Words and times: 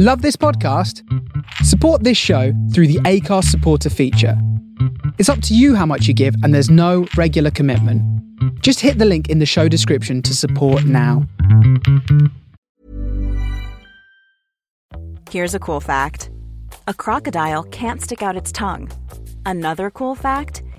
Love 0.00 0.22
this 0.22 0.36
podcast? 0.36 1.02
Support 1.64 2.04
this 2.04 2.16
show 2.16 2.52
through 2.72 2.86
the 2.86 3.00
Acast 3.00 3.46
supporter 3.46 3.90
feature. 3.90 4.40
It's 5.18 5.28
up 5.28 5.42
to 5.42 5.56
you 5.56 5.74
how 5.74 5.86
much 5.86 6.06
you 6.06 6.14
give, 6.14 6.36
and 6.44 6.54
there's 6.54 6.70
no 6.70 7.08
regular 7.16 7.50
commitment. 7.50 8.00
Just 8.62 8.78
hit 8.78 8.98
the 8.98 9.04
link 9.04 9.28
in 9.28 9.40
the 9.40 9.44
show 9.44 9.66
description 9.66 10.22
to 10.22 10.36
support 10.36 10.84
now. 10.84 11.26
Here's 15.32 15.56
a 15.56 15.58
cool 15.58 15.80
fact 15.80 16.30
a 16.86 16.94
crocodile 16.94 17.64
can't 17.64 18.00
stick 18.00 18.22
out 18.22 18.36
its 18.36 18.52
tongue. 18.52 18.88
Another 19.46 19.90
cool 19.90 20.14
fact 20.14 20.62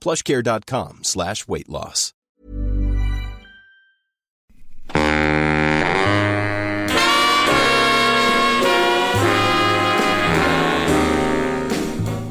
plushcare.com 0.00 1.00
slash 1.04 1.46
weight 1.46 1.68
loss. 1.68 2.14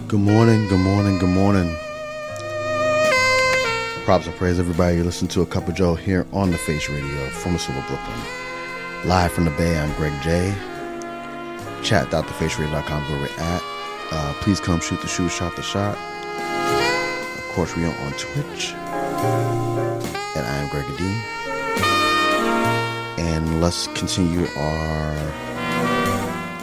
Good 0.09 0.19
morning, 0.19 0.67
good 0.69 0.79
morning, 0.79 1.19
good 1.19 1.29
morning. 1.29 1.75
Props 4.05 4.25
and 4.25 4.35
praise 4.37 4.59
everybody. 4.59 4.97
You 4.97 5.03
listen 5.03 5.27
to 5.27 5.41
a 5.41 5.45
Cup 5.45 5.67
of 5.67 5.75
Joe 5.75 5.93
here 5.93 6.25
on 6.33 6.49
the 6.49 6.57
Face 6.57 6.89
Radio 6.89 7.27
from 7.27 7.53
the 7.53 7.59
Silver 7.59 7.85
Brooklyn. 7.87 8.19
Live 9.05 9.31
from 9.31 9.45
the 9.45 9.51
Bay, 9.51 9.77
I'm 9.77 9.93
Greg 9.97 10.19
J. 10.23 10.51
Chat.thefaceradio.com 11.83 13.03
is 13.03 13.09
where 13.11 13.19
we're 13.19 13.43
at. 13.43 13.61
Uh, 14.11 14.33
please 14.41 14.59
come 14.59 14.79
shoot 14.79 14.99
the 15.01 15.07
shoot, 15.07 15.29
shot 15.29 15.55
the 15.55 15.61
shot. 15.61 15.95
Course, 17.59 17.75
we 17.75 17.83
are 17.83 17.97
on 18.05 18.13
Twitch. 18.13 18.71
And 18.71 20.47
I 20.47 20.59
am 20.59 20.69
Greg 20.69 20.87
D. 20.97 21.03
And 23.21 23.59
let's 23.59 23.87
continue 23.87 24.47
our 24.55 25.33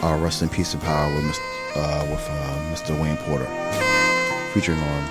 our 0.01 0.17
rest 0.17 0.41
in 0.41 0.49
peace 0.49 0.73
and 0.73 0.81
power 0.81 1.13
with 1.13 1.23
Mr. 1.23 1.39
Uh, 1.75 2.03
with 2.09 2.27
uh, 2.27 2.57
Mr. 2.73 2.99
Wayne 2.99 3.15
Shorter, 3.27 3.45
featuring 4.55 4.79
on 4.79 5.09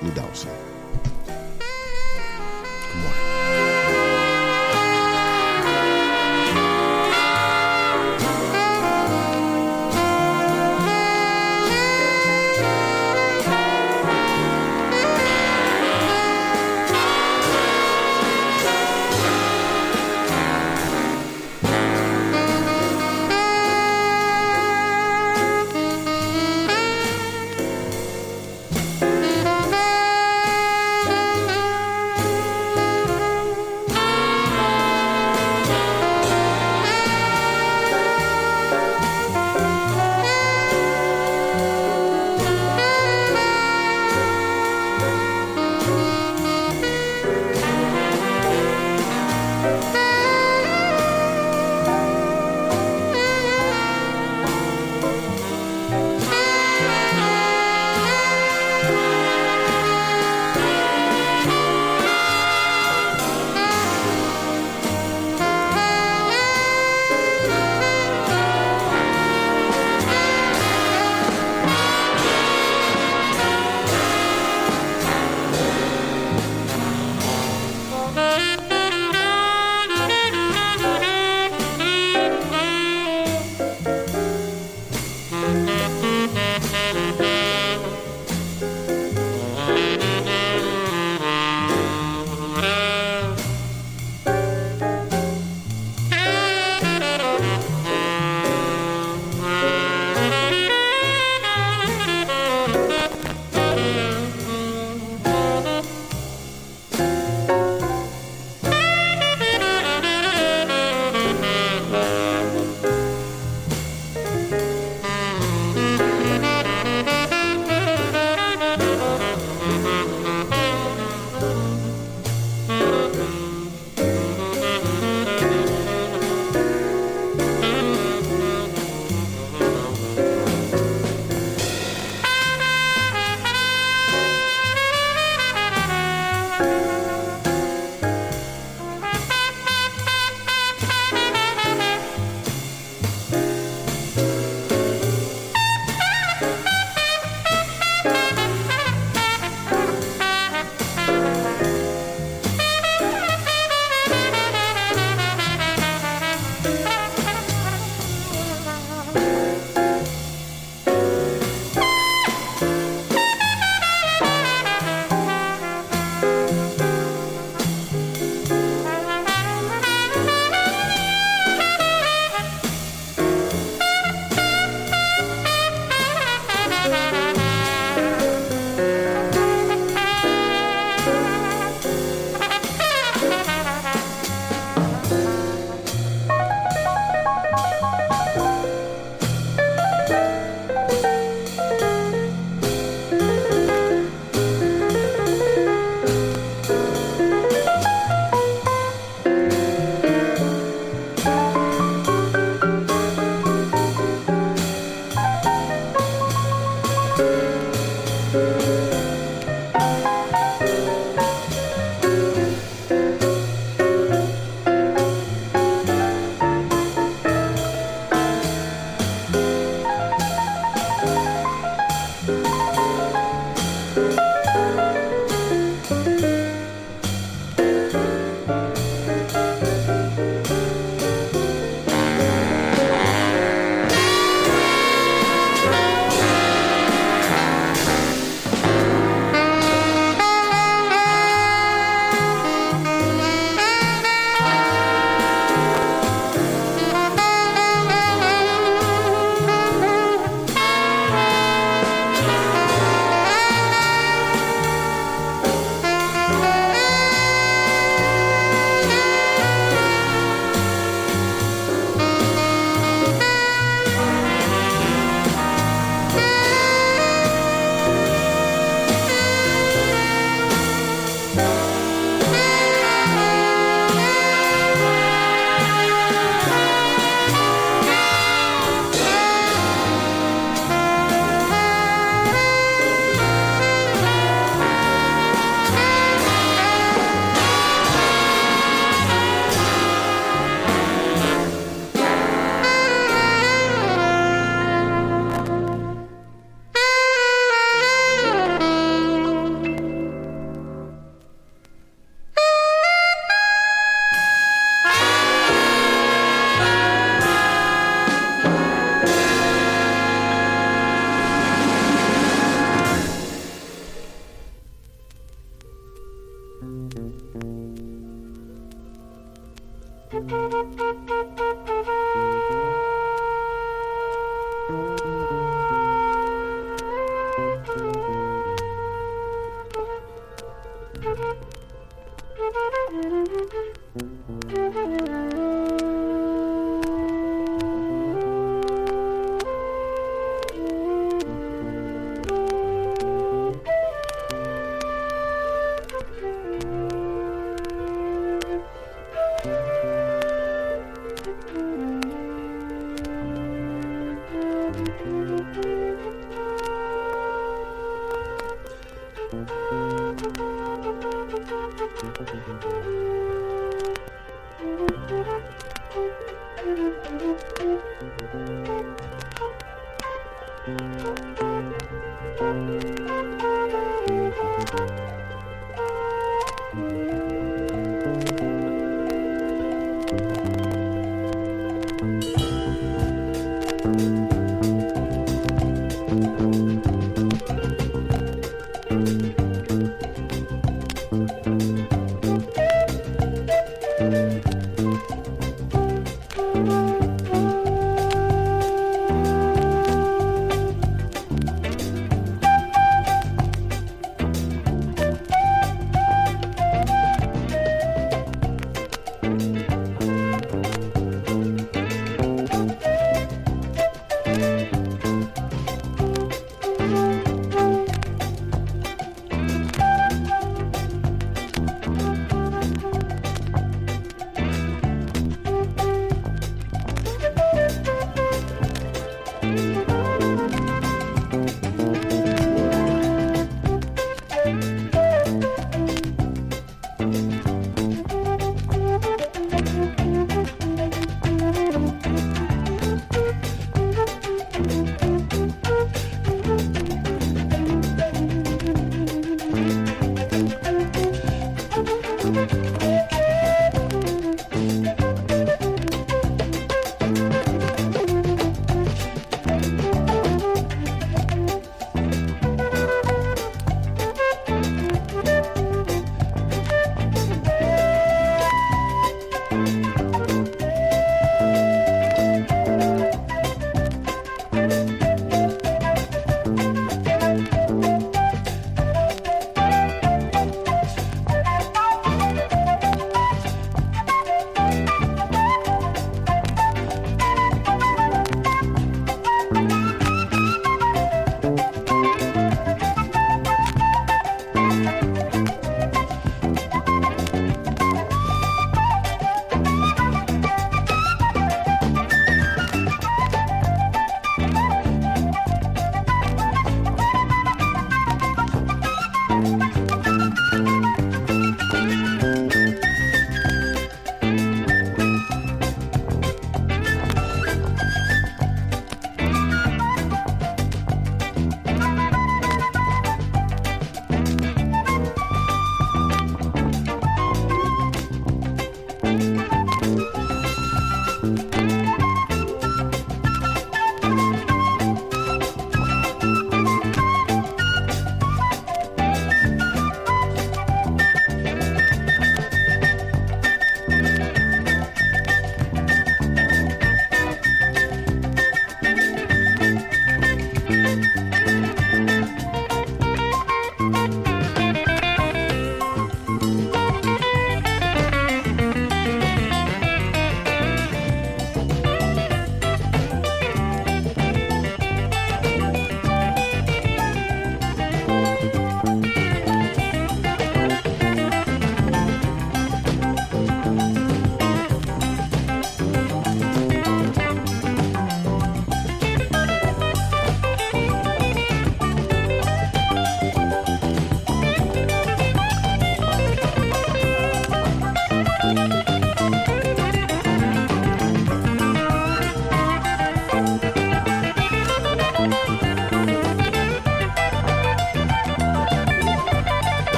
Lou 0.00 0.12
Dawson. 0.12 0.50
Good 1.28 2.96
morning. 2.96 3.31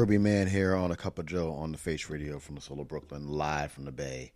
Herbie 0.00 0.16
Mann 0.16 0.46
here 0.46 0.74
on 0.74 0.90
a 0.90 0.96
Cup 0.96 1.18
of 1.18 1.26
Joe 1.26 1.52
on 1.52 1.72
the 1.72 1.76
Face 1.76 2.08
Radio 2.08 2.38
from 2.38 2.54
the 2.54 2.62
Soul 2.62 2.80
of 2.80 2.88
Brooklyn, 2.88 3.28
live 3.28 3.70
from 3.70 3.84
the 3.84 3.92
Bay. 3.92 4.32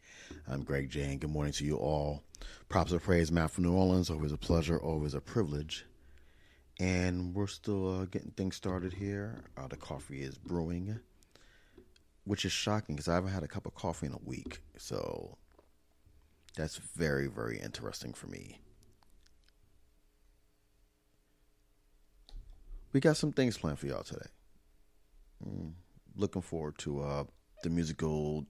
I'm 0.46 0.62
Greg 0.62 0.90
Jane. 0.90 1.16
Good 1.16 1.30
morning 1.30 1.54
to 1.54 1.64
you 1.64 1.76
all. 1.76 2.22
Props 2.68 2.92
of 2.92 3.02
praise, 3.02 3.32
Matt 3.32 3.50
from 3.50 3.64
New 3.64 3.72
Orleans. 3.72 4.10
Always 4.10 4.32
a 4.32 4.36
pleasure, 4.36 4.78
always 4.78 5.14
a 5.14 5.22
privilege. 5.22 5.86
And 6.78 7.34
we're 7.34 7.46
still 7.46 8.02
uh, 8.02 8.04
getting 8.04 8.32
things 8.32 8.56
started 8.56 8.92
here. 8.92 9.42
Uh, 9.56 9.66
the 9.66 9.78
coffee 9.78 10.20
is 10.20 10.36
brewing, 10.36 11.00
which 12.24 12.44
is 12.44 12.52
shocking 12.52 12.96
because 12.96 13.08
I 13.08 13.14
haven't 13.14 13.32
had 13.32 13.42
a 13.42 13.48
cup 13.48 13.64
of 13.64 13.74
coffee 13.74 14.04
in 14.04 14.12
a 14.12 14.18
week. 14.22 14.60
So 14.76 15.38
that's 16.58 16.76
very, 16.76 17.26
very 17.26 17.58
interesting 17.58 18.12
for 18.12 18.26
me. 18.26 18.60
We 22.92 23.00
got 23.00 23.16
some 23.16 23.32
things 23.32 23.56
planned 23.56 23.78
for 23.78 23.86
y'all 23.86 24.02
today. 24.02 24.26
Mm, 25.46 25.72
looking 26.16 26.42
forward 26.42 26.78
to 26.78 27.02
uh, 27.02 27.24
the 27.62 27.70
musical 27.70 28.46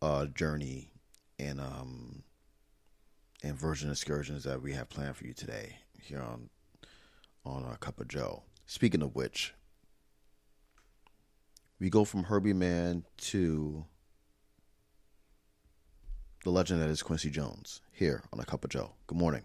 uh, 0.00 0.26
journey 0.26 0.90
and 1.38 1.60
um, 1.60 2.22
and 3.42 3.54
version 3.56 3.90
excursions 3.90 4.44
that 4.44 4.62
we 4.62 4.72
have 4.72 4.88
planned 4.88 5.16
for 5.16 5.26
you 5.26 5.32
today 5.32 5.76
here 6.00 6.20
on 6.20 6.50
on 7.44 7.64
a 7.64 7.76
Cup 7.76 8.00
of 8.00 8.08
Joe. 8.08 8.42
Speaking 8.66 9.02
of 9.02 9.14
which, 9.14 9.54
we 11.80 11.90
go 11.90 12.04
from 12.04 12.24
Herbie 12.24 12.52
Mann 12.52 13.04
to 13.18 13.84
the 16.44 16.50
legend 16.50 16.80
that 16.80 16.90
is 16.90 17.02
Quincy 17.02 17.30
Jones 17.30 17.80
here 17.92 18.22
on 18.32 18.40
a 18.40 18.44
Cup 18.44 18.64
of 18.64 18.70
Joe. 18.70 18.92
Good 19.06 19.18
morning. 19.18 19.42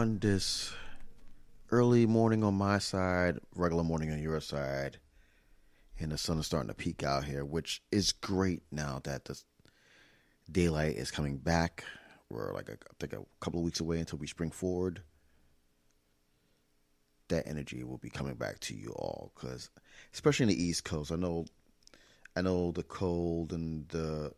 On 0.00 0.18
this 0.18 0.72
early 1.70 2.06
morning 2.06 2.42
on 2.42 2.54
my 2.54 2.78
side, 2.78 3.38
regular 3.54 3.84
morning 3.84 4.10
on 4.10 4.18
your 4.18 4.40
side, 4.40 4.96
and 5.98 6.10
the 6.10 6.16
sun 6.16 6.38
is 6.38 6.46
starting 6.46 6.68
to 6.68 6.74
peak 6.74 7.02
out 7.02 7.24
here, 7.24 7.44
which 7.44 7.82
is 7.92 8.10
great 8.10 8.62
now 8.72 9.02
that 9.04 9.26
the 9.26 9.38
daylight 10.50 10.96
is 10.96 11.10
coming 11.10 11.36
back. 11.36 11.84
We're 12.30 12.54
like 12.54 12.70
a, 12.70 12.78
I 12.80 12.94
think 12.98 13.12
a 13.12 13.26
couple 13.40 13.60
of 13.60 13.64
weeks 13.66 13.80
away 13.80 13.98
until 13.98 14.18
we 14.18 14.26
spring 14.26 14.50
forward. 14.50 15.02
That 17.28 17.46
energy 17.46 17.84
will 17.84 17.98
be 17.98 18.08
coming 18.08 18.36
back 18.36 18.58
to 18.60 18.74
you 18.74 18.92
all 18.92 19.32
because, 19.34 19.68
especially 20.14 20.44
in 20.44 20.48
the 20.48 20.64
East 20.64 20.82
Coast, 20.82 21.12
I 21.12 21.16
know 21.16 21.44
I 22.34 22.40
know 22.40 22.72
the 22.72 22.84
cold 22.84 23.52
and 23.52 23.86
the 23.90 24.32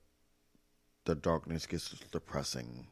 the 1.05 1.15
darkness 1.15 1.67
gets 1.67 1.95
depressing. 2.11 2.89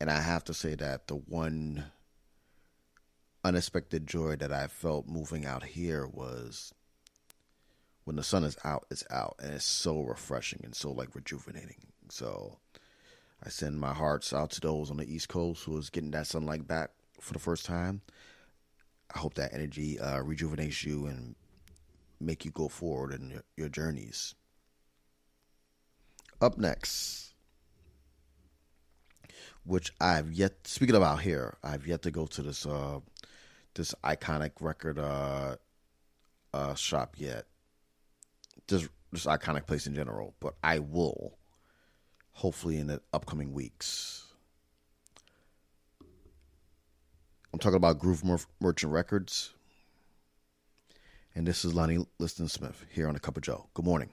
And 0.00 0.10
I 0.10 0.20
have 0.20 0.44
to 0.44 0.54
say 0.54 0.74
that 0.74 1.08
the 1.08 1.14
one 1.14 1.84
unexpected 3.44 4.06
joy 4.06 4.36
that 4.36 4.52
I 4.52 4.66
felt 4.66 5.06
moving 5.06 5.46
out 5.46 5.62
here 5.62 6.06
was 6.06 6.74
when 8.04 8.16
the 8.16 8.22
sun 8.22 8.44
is 8.44 8.56
out, 8.64 8.86
it's 8.90 9.04
out, 9.10 9.36
and 9.40 9.54
it's 9.54 9.64
so 9.64 10.00
refreshing 10.02 10.60
and 10.64 10.74
so 10.74 10.90
like 10.90 11.14
rejuvenating. 11.14 11.86
So 12.08 12.58
I 13.44 13.48
send 13.48 13.80
my 13.80 13.92
hearts 13.92 14.32
out 14.32 14.50
to 14.52 14.60
those 14.60 14.90
on 14.90 14.96
the 14.96 15.12
East 15.12 15.28
Coast 15.28 15.64
who 15.64 15.76
is 15.78 15.90
getting 15.90 16.10
that 16.12 16.26
sunlight 16.26 16.66
back 16.66 16.90
for 17.20 17.32
the 17.32 17.38
first 17.38 17.64
time. 17.64 18.02
I 19.14 19.18
hope 19.18 19.34
that 19.34 19.54
energy 19.54 19.98
uh, 19.98 20.20
rejuvenates 20.20 20.84
you 20.84 21.06
and 21.06 21.34
make 22.20 22.44
you 22.44 22.50
go 22.50 22.68
forward 22.68 23.12
in 23.12 23.30
your, 23.30 23.44
your 23.56 23.68
journeys. 23.68 24.34
Up 26.40 26.58
next, 26.58 27.25
which 29.66 29.92
I've 30.00 30.32
yet 30.32 30.52
speaking 30.64 30.96
about 30.96 31.20
here, 31.20 31.56
I've 31.62 31.86
yet 31.86 32.02
to 32.02 32.10
go 32.10 32.26
to 32.26 32.42
this 32.42 32.64
uh, 32.66 33.00
this 33.74 33.94
iconic 34.04 34.52
record 34.60 34.98
uh, 34.98 35.56
uh, 36.54 36.74
shop 36.74 37.14
yet. 37.18 37.46
Just 38.68 38.88
this 39.12 39.26
iconic 39.26 39.66
place 39.66 39.86
in 39.86 39.94
general, 39.94 40.34
but 40.40 40.54
I 40.62 40.78
will 40.78 41.38
hopefully 42.32 42.78
in 42.78 42.86
the 42.86 43.00
upcoming 43.12 43.52
weeks. 43.52 44.24
I'm 47.52 47.58
talking 47.58 47.76
about 47.76 47.98
Groove 47.98 48.22
Merchant 48.60 48.92
Records. 48.92 49.54
And 51.34 51.46
this 51.46 51.64
is 51.64 51.74
Lonnie 51.74 52.04
Liston 52.18 52.48
Smith 52.48 52.84
here 52.90 53.08
on 53.08 53.16
A 53.16 53.18
Cup 53.18 53.36
of 53.36 53.42
Joe. 53.42 53.66
Good 53.74 53.84
morning. 53.84 54.10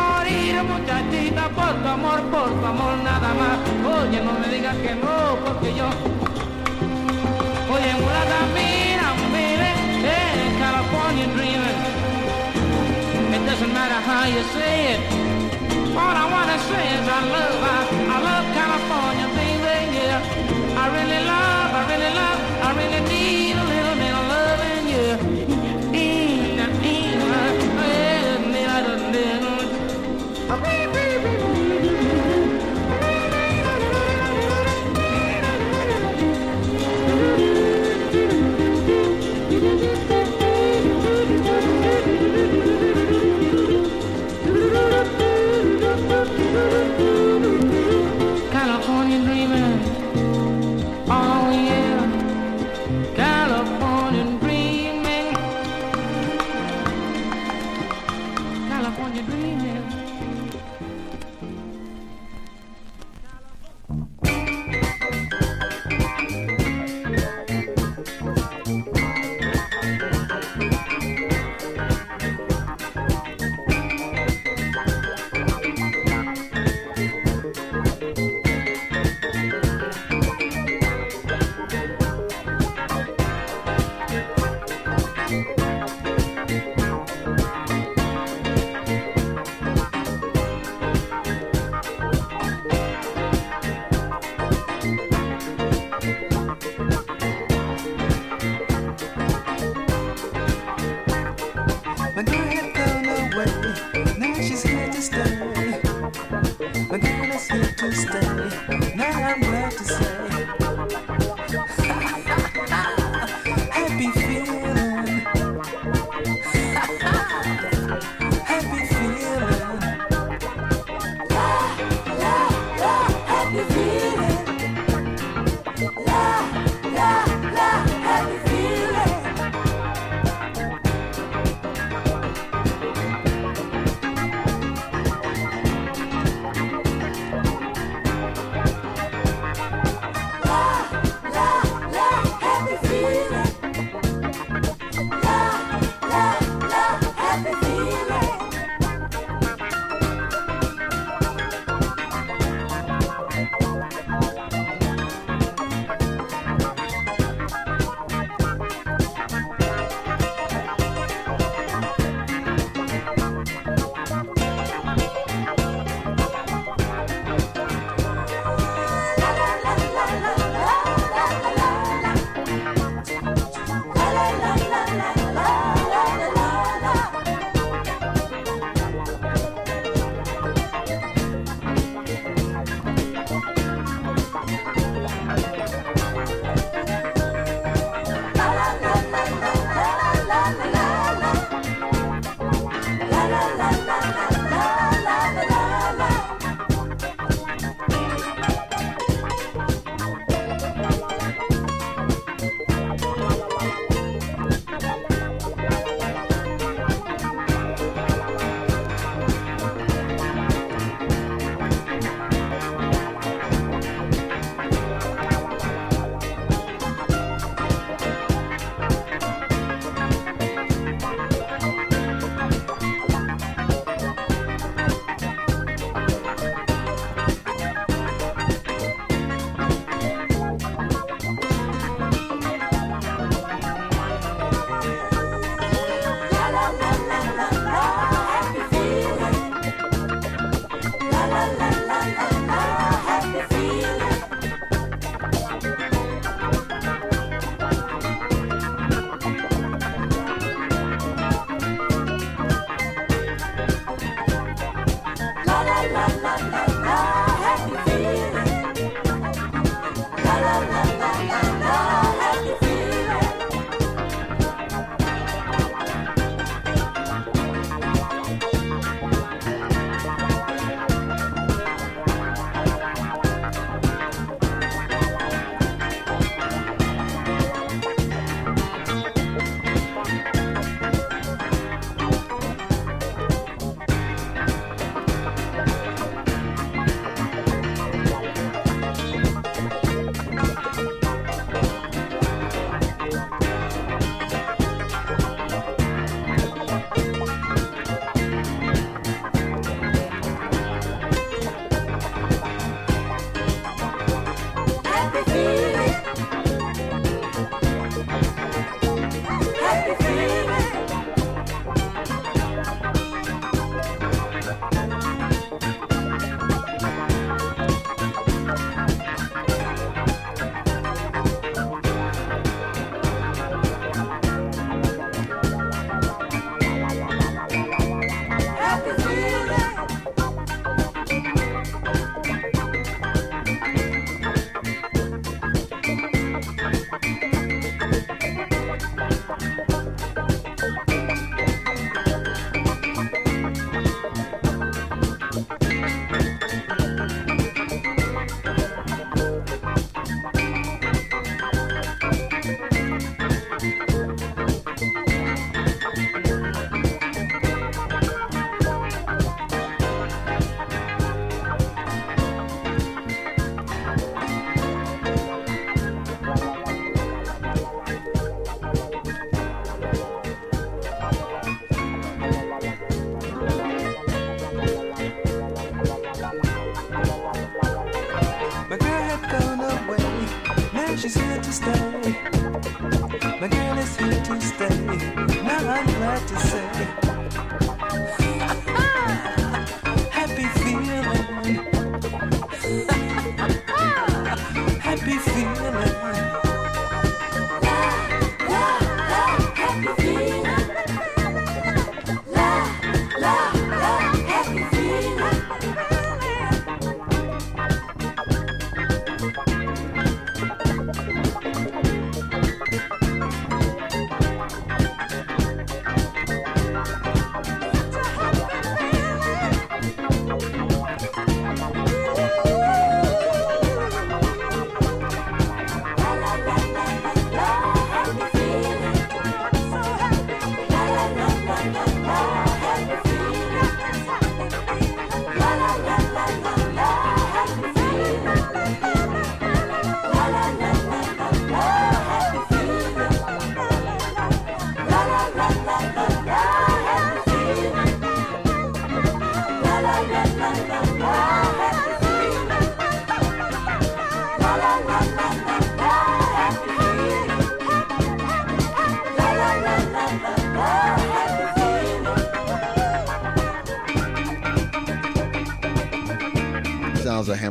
morir 0.00 0.62
muchachita 0.62 1.48
por 1.50 1.72
tu 1.82 1.88
amor, 1.88 2.20
por 2.32 2.48
tu 2.60 2.66
amor 2.66 2.94
nada 3.04 3.30
más. 3.40 3.56
Oye, 3.98 4.20
no 4.20 4.32
me 4.40 4.48
digas 4.48 4.76
que 4.76 4.94
no, 4.94 5.36
porque 5.44 5.74
yo... 5.74 5.88
Oye, 7.74 7.88
en 7.90 7.98
una 8.08 8.22
camina, 8.32 9.06
baby, 9.32 9.70
en 10.44 10.52
California 10.64 11.26
dreaming. 11.34 11.80
It 13.34 13.42
doesn't 13.48 13.72
matter 13.72 14.00
how 14.08 14.24
you 14.34 14.42
say 14.54 14.94
it. 14.94 15.00
All 15.96 16.16
I 16.22 16.26
wanna 16.34 16.58
say 16.68 16.84
is 16.96 17.06
I 17.08 17.20
love, 17.34 17.62
I, 17.74 17.78
I 18.14 18.18
love 18.28 18.44
California, 18.60 19.26
baby, 19.38 19.96
yeah. 19.96 20.82
I 20.82 20.84
really 20.96 21.20
love, 21.34 21.70
I 21.80 21.82
really 21.90 22.12
love, 22.20 22.40
I 22.66 22.70
really 22.78 23.00
need 23.08 23.15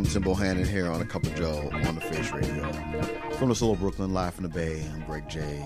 Of 0.05 0.11
Hamilton 0.11 0.33
Bohannon 0.33 0.67
here 0.67 0.91
on 0.91 1.01
a 1.01 1.05
Cup 1.05 1.23
of 1.23 1.33
J.O.E. 1.35 1.87
on 1.87 1.95
the 1.95 2.01
Face 2.01 2.31
Radio. 2.31 2.71
From 3.39 3.49
the 3.49 3.55
Solo 3.55 3.73
Brooklyn, 3.73 4.13
live 4.13 4.35
from 4.35 4.43
the 4.43 4.49
Bay, 4.49 4.85
I'm 4.93 5.03
Greg 5.05 5.27
J, 5.27 5.65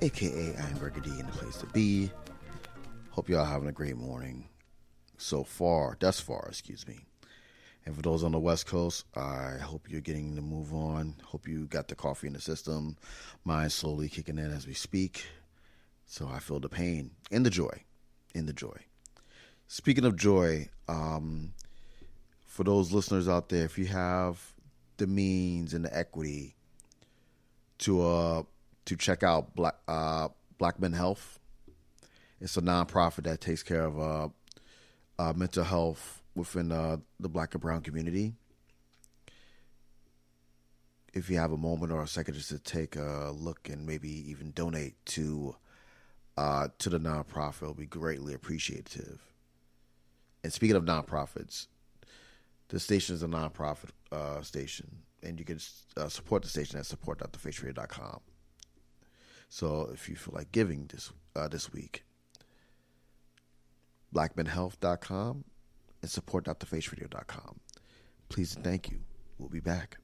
aka 0.00 0.54
I'm 0.56 0.78
Greg 0.78 1.02
D, 1.02 1.10
in 1.10 1.26
the 1.26 1.32
place 1.32 1.56
to 1.56 1.66
be. 1.66 2.08
Hope 3.10 3.28
y'all 3.28 3.44
having 3.44 3.68
a 3.68 3.72
great 3.72 3.96
morning 3.96 4.48
so 5.16 5.42
far, 5.42 5.96
thus 5.98 6.20
far, 6.20 6.46
excuse 6.48 6.86
me. 6.86 7.00
And 7.84 7.96
for 7.96 8.02
those 8.02 8.22
on 8.22 8.30
the 8.30 8.38
West 8.38 8.66
Coast, 8.66 9.06
I 9.16 9.56
hope 9.60 9.90
you're 9.90 10.02
getting 10.02 10.36
the 10.36 10.40
move 10.40 10.72
on. 10.72 11.16
Hope 11.24 11.48
you 11.48 11.66
got 11.66 11.88
the 11.88 11.96
coffee 11.96 12.28
in 12.28 12.34
the 12.34 12.40
system. 12.40 12.96
Mine 13.44 13.70
slowly 13.70 14.08
kicking 14.08 14.38
in 14.38 14.52
as 14.52 14.68
we 14.68 14.74
speak. 14.74 15.26
So 16.06 16.28
I 16.32 16.38
feel 16.38 16.60
the 16.60 16.68
pain 16.68 17.10
and 17.32 17.44
the 17.44 17.50
joy. 17.50 17.82
In 18.36 18.46
the 18.46 18.52
joy. 18.52 18.76
Speaking 19.66 20.04
of 20.04 20.16
joy, 20.16 20.68
um, 20.86 21.54
for 22.58 22.64
those 22.64 22.92
listeners 22.92 23.28
out 23.28 23.50
there, 23.50 23.64
if 23.64 23.78
you 23.78 23.86
have 23.86 24.52
the 24.96 25.06
means 25.06 25.74
and 25.74 25.84
the 25.84 25.96
equity 25.96 26.56
to 27.78 28.02
uh 28.02 28.42
to 28.84 28.96
check 28.96 29.22
out 29.22 29.54
Black 29.54 29.76
uh 29.86 30.26
Black 30.58 30.80
Men 30.80 30.92
Health, 30.92 31.38
it's 32.40 32.56
a 32.56 32.60
nonprofit 32.60 33.22
that 33.22 33.40
takes 33.40 33.62
care 33.62 33.84
of 33.84 34.00
uh, 34.00 34.28
uh 35.20 35.32
mental 35.36 35.62
health 35.62 36.20
within 36.34 36.72
uh, 36.72 36.96
the 37.20 37.28
Black 37.28 37.54
and 37.54 37.62
Brown 37.62 37.80
community. 37.80 38.34
If 41.14 41.30
you 41.30 41.38
have 41.38 41.52
a 41.52 41.56
moment 41.56 41.92
or 41.92 42.02
a 42.02 42.08
second 42.08 42.34
just 42.34 42.48
to 42.48 42.58
take 42.58 42.96
a 42.96 43.32
look 43.32 43.68
and 43.68 43.86
maybe 43.86 44.10
even 44.32 44.50
donate 44.50 44.96
to 45.14 45.54
uh, 46.36 46.66
to 46.80 46.90
the 46.90 46.98
nonprofit, 46.98 47.62
it'll 47.62 47.74
be 47.74 47.86
greatly 47.86 48.34
appreciative. 48.34 49.20
And 50.42 50.52
speaking 50.52 50.74
of 50.74 50.82
nonprofits, 50.82 51.68
the 52.68 52.80
station 52.80 53.14
is 53.14 53.22
a 53.22 53.26
nonprofit 53.26 53.90
uh, 54.12 54.42
station, 54.42 55.02
and 55.22 55.38
you 55.38 55.44
can 55.44 55.58
uh, 55.96 56.08
support 56.08 56.42
the 56.42 56.48
station 56.48 56.78
at 56.78 56.86
support.thefaceradio.com. 56.86 58.20
So 59.48 59.90
if 59.92 60.08
you 60.08 60.16
feel 60.16 60.34
like 60.34 60.52
giving 60.52 60.86
this 60.86 61.10
uh, 61.34 61.48
this 61.48 61.72
week, 61.72 62.04
blackmenhealth.com 64.14 65.44
and 66.02 66.10
support.thefaceradio.com. 66.10 67.60
Please 68.28 68.54
and 68.54 68.64
thank 68.64 68.90
you. 68.90 69.00
We'll 69.38 69.48
be 69.48 69.60
back. 69.60 69.98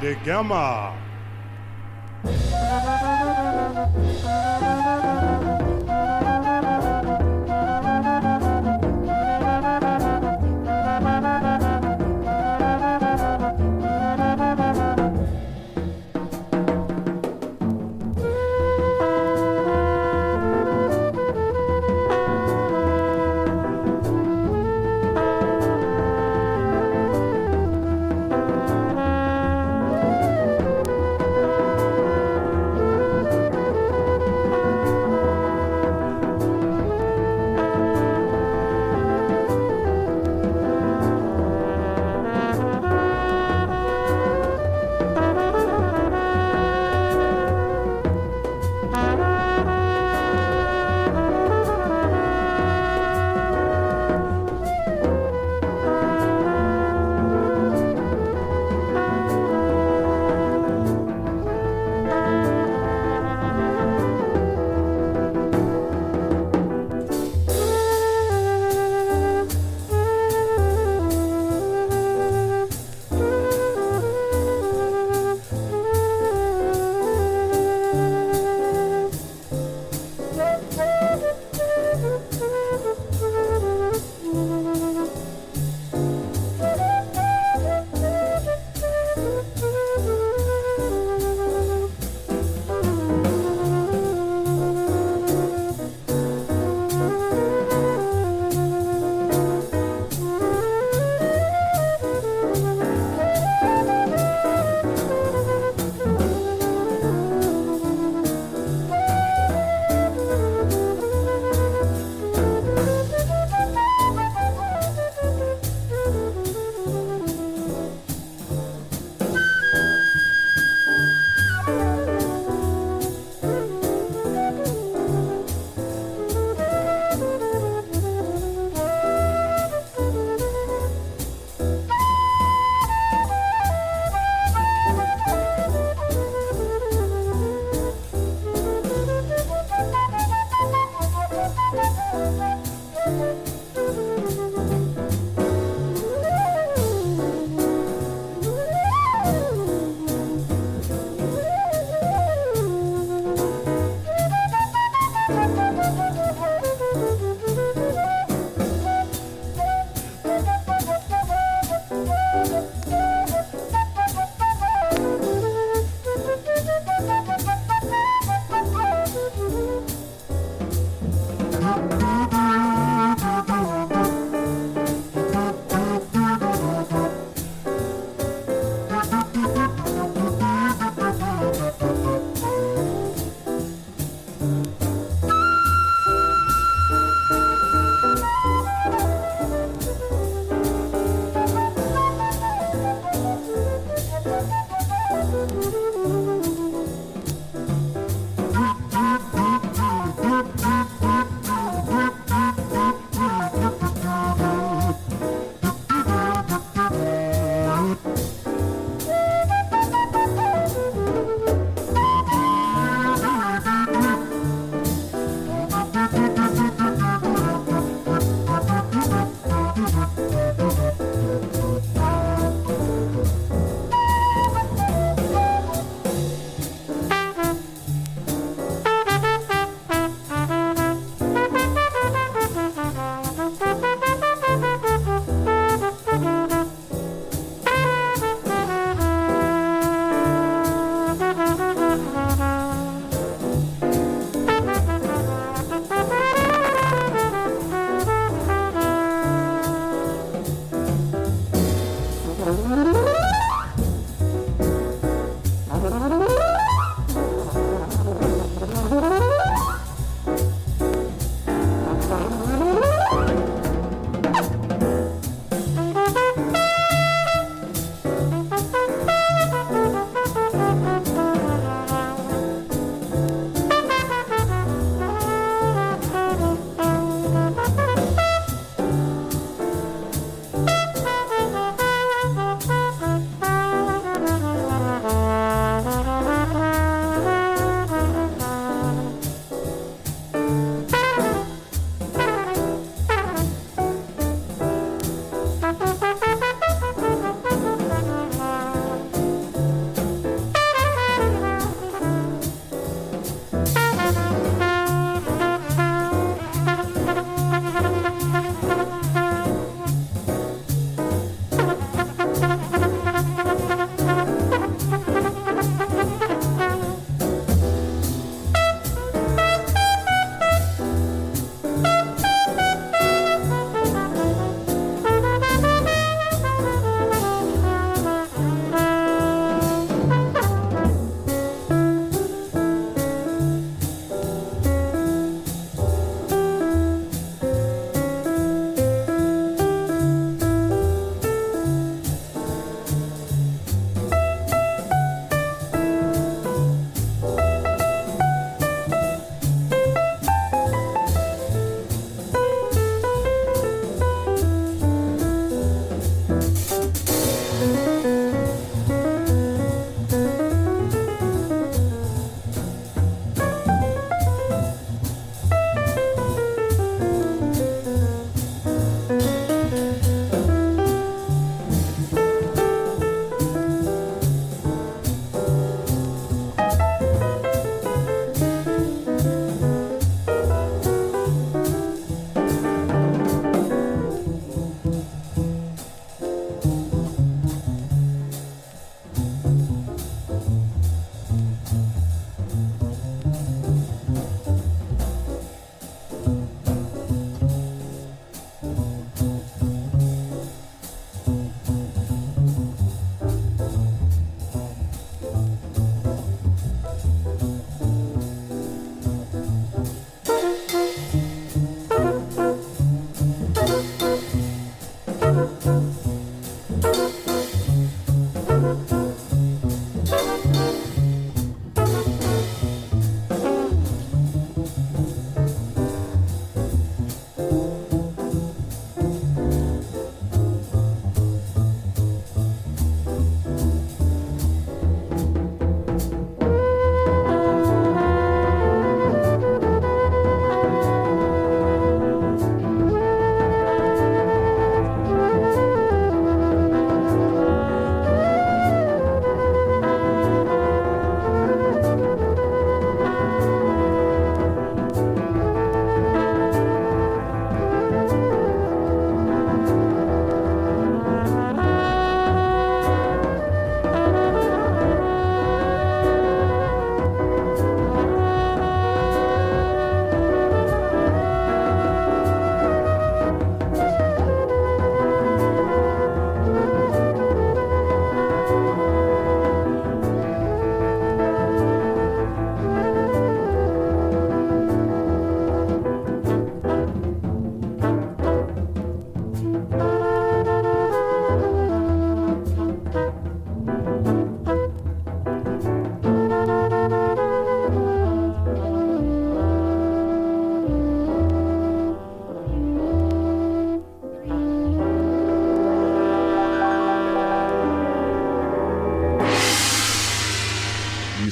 Modwa 0.00 0.87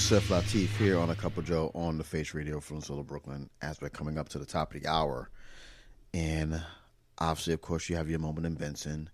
Gamma. 0.08 0.20
Latif 0.20 0.68
here 0.76 1.00
on 1.00 1.10
a 1.10 1.16
Cup 1.16 1.36
of 1.36 1.46
J.O.E. 1.46 1.70
on 1.74 1.98
the 1.98 2.04
Face 2.04 2.32
Radio 2.32 2.60
from 2.60 2.80
Solo 2.80 3.02
Brooklyn 3.02 3.50
as 3.60 3.80
we're 3.80 3.88
coming 3.88 4.18
up 4.18 4.28
to 4.28 4.38
the 4.38 4.46
top 4.46 4.72
of 4.72 4.80
the 4.80 4.88
hour. 4.88 5.30
And 6.14 6.62
obviously, 7.18 7.54
of 7.54 7.60
course, 7.60 7.88
you 7.88 7.96
have 7.96 8.08
your 8.08 8.20
moment 8.20 8.46
in 8.46 8.54
Benson. 8.54 9.10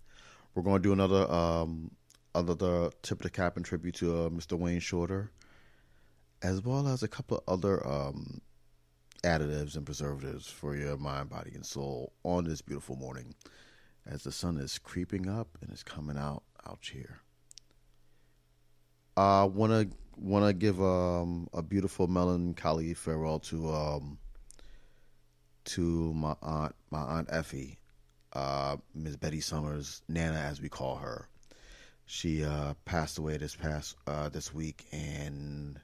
We're 0.53 0.61
going 0.61 0.83
to 0.83 0.87
do 0.87 0.93
another 0.93 1.29
um, 1.31 1.91
another 2.35 2.91
tip 3.01 3.19
of 3.19 3.23
the 3.23 3.31
cap 3.31 3.57
and 3.57 3.65
tribute 3.65 3.95
to 3.95 4.15
uh, 4.15 4.29
Mr. 4.29 4.53
Wayne 4.53 4.79
Shorter, 4.79 5.31
as 6.43 6.63
well 6.63 6.87
as 6.87 7.01
a 7.01 7.07
couple 7.07 7.37
of 7.37 7.43
other 7.47 7.85
um, 7.87 8.39
additives 9.23 9.75
and 9.75 9.87
preservatives 9.87 10.47
for 10.47 10.75
your 10.75 10.97
mind, 10.97 11.29
body, 11.29 11.53
and 11.55 11.65
soul 11.65 12.13
on 12.23 12.43
this 12.43 12.61
beautiful 12.61 12.97
morning 12.97 13.33
as 14.05 14.23
the 14.23 14.31
sun 14.31 14.57
is 14.57 14.77
creeping 14.77 15.27
up 15.27 15.57
and 15.59 15.71
is 15.73 15.81
coming 15.81 16.17
out 16.17 16.43
out 16.67 16.87
here. 16.91 17.22
I 19.15 19.43
wanna 19.43 19.87
wanna 20.17 20.53
give 20.53 20.81
um, 20.81 21.47
a 21.53 21.61
beautiful 21.61 22.07
melancholy 22.07 22.93
farewell 22.93 23.39
to 23.39 23.71
um, 23.71 24.17
to 25.65 26.13
my 26.13 26.35
aunt 26.41 26.75
my 26.89 27.01
aunt 27.01 27.27
Effie, 27.31 27.77
uh, 28.33 28.77
Miss 28.95 29.15
Betty 29.15 29.39
Summers, 29.41 30.01
Nana 30.07 30.37
as 30.37 30.61
we 30.61 30.69
call 30.69 30.95
her. 30.97 31.27
She 32.05 32.43
uh, 32.43 32.73
passed 32.85 33.17
away 33.17 33.37
this 33.37 33.55
past 33.55 33.95
uh, 34.07 34.29
this 34.29 34.53
week, 34.53 34.85
and 34.91 35.79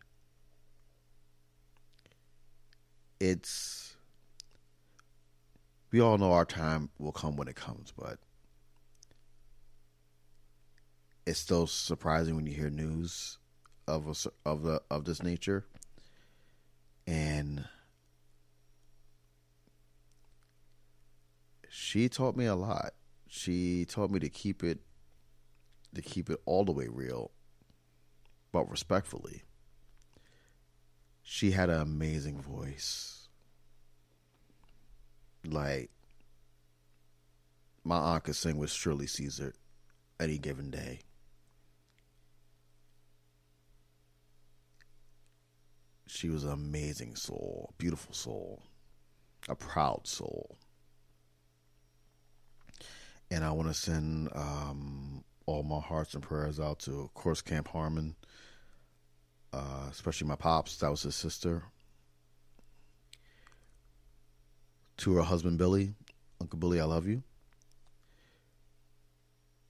it's 3.20 3.96
we 5.92 6.02
all 6.02 6.18
know 6.18 6.34
our 6.34 6.46
time 6.46 6.90
will 6.98 7.12
come 7.12 7.36
when 7.36 7.48
it 7.48 7.56
comes, 7.56 7.94
but 7.98 8.18
it's 11.30 11.38
still 11.40 11.68
surprising 11.68 12.36
when 12.36 12.48
you 12.48 12.56
hear 12.56 12.72
news 12.72 13.38
of 13.88 14.08
a, 14.08 14.50
of 14.50 14.64
the 14.64 14.82
of 14.90 15.06
this 15.06 15.22
nature, 15.22 15.64
and 17.06 17.66
she 21.70 22.10
taught 22.10 22.36
me 22.36 22.46
a 22.46 22.56
lot. 22.56 22.94
She 23.28 23.86
taught 23.86 24.10
me 24.10 24.20
to 24.22 24.30
keep 24.30 24.64
it 24.64 24.80
to 25.94 26.02
keep 26.02 26.32
it 26.32 26.42
all 26.46 26.66
the 26.66 26.72
way 26.72 26.88
real, 26.90 27.30
but 28.52 28.68
respectfully. 28.68 29.44
She 31.22 31.52
had 31.52 31.70
an 31.70 31.80
amazing 31.80 32.42
voice. 32.42 33.28
Like 35.46 35.92
my 37.84 37.98
aunt 37.98 38.24
could 38.24 38.36
sing 38.36 38.58
with 38.58 38.72
Shirley 38.72 39.06
Caesar 39.06 39.54
any 40.20 40.40
given 40.40 40.72
day. 40.72 41.02
She 46.10 46.30
was 46.30 46.44
an 46.44 46.52
amazing 46.52 47.16
soul, 47.16 47.72
beautiful 47.78 48.16
soul, 48.16 48.64
a 49.48 49.56
proud 49.56 50.08
soul. 50.08 50.58
And 53.30 53.44
I 53.44 53.52
want 53.52 53.68
to 53.68 53.76
send 53.76 54.30
um, 54.34 55.24
all 55.46 55.62
my 55.62 55.80
hearts 55.80 56.16
and 56.16 56.24
prayers 56.24 56.60
out 56.60 56.80
to, 56.80 57.02
of 57.02 57.14
course, 57.14 57.42
Camp 57.42 57.68
Harmon, 57.68 58.16
uh, 59.54 59.86
especially 59.92 60.28
my 60.28 60.36
pops. 60.36 60.78
That 60.78 60.90
was 60.90 61.04
his 61.04 61.16
sister. 61.16 61.62
To 64.98 65.14
her 65.14 65.22
husband, 65.22 65.60
Billy. 65.60 65.94
Uncle 66.42 66.58
Billy, 66.58 66.82
I 66.82 66.86
love 66.86 67.06
you. 67.06 67.22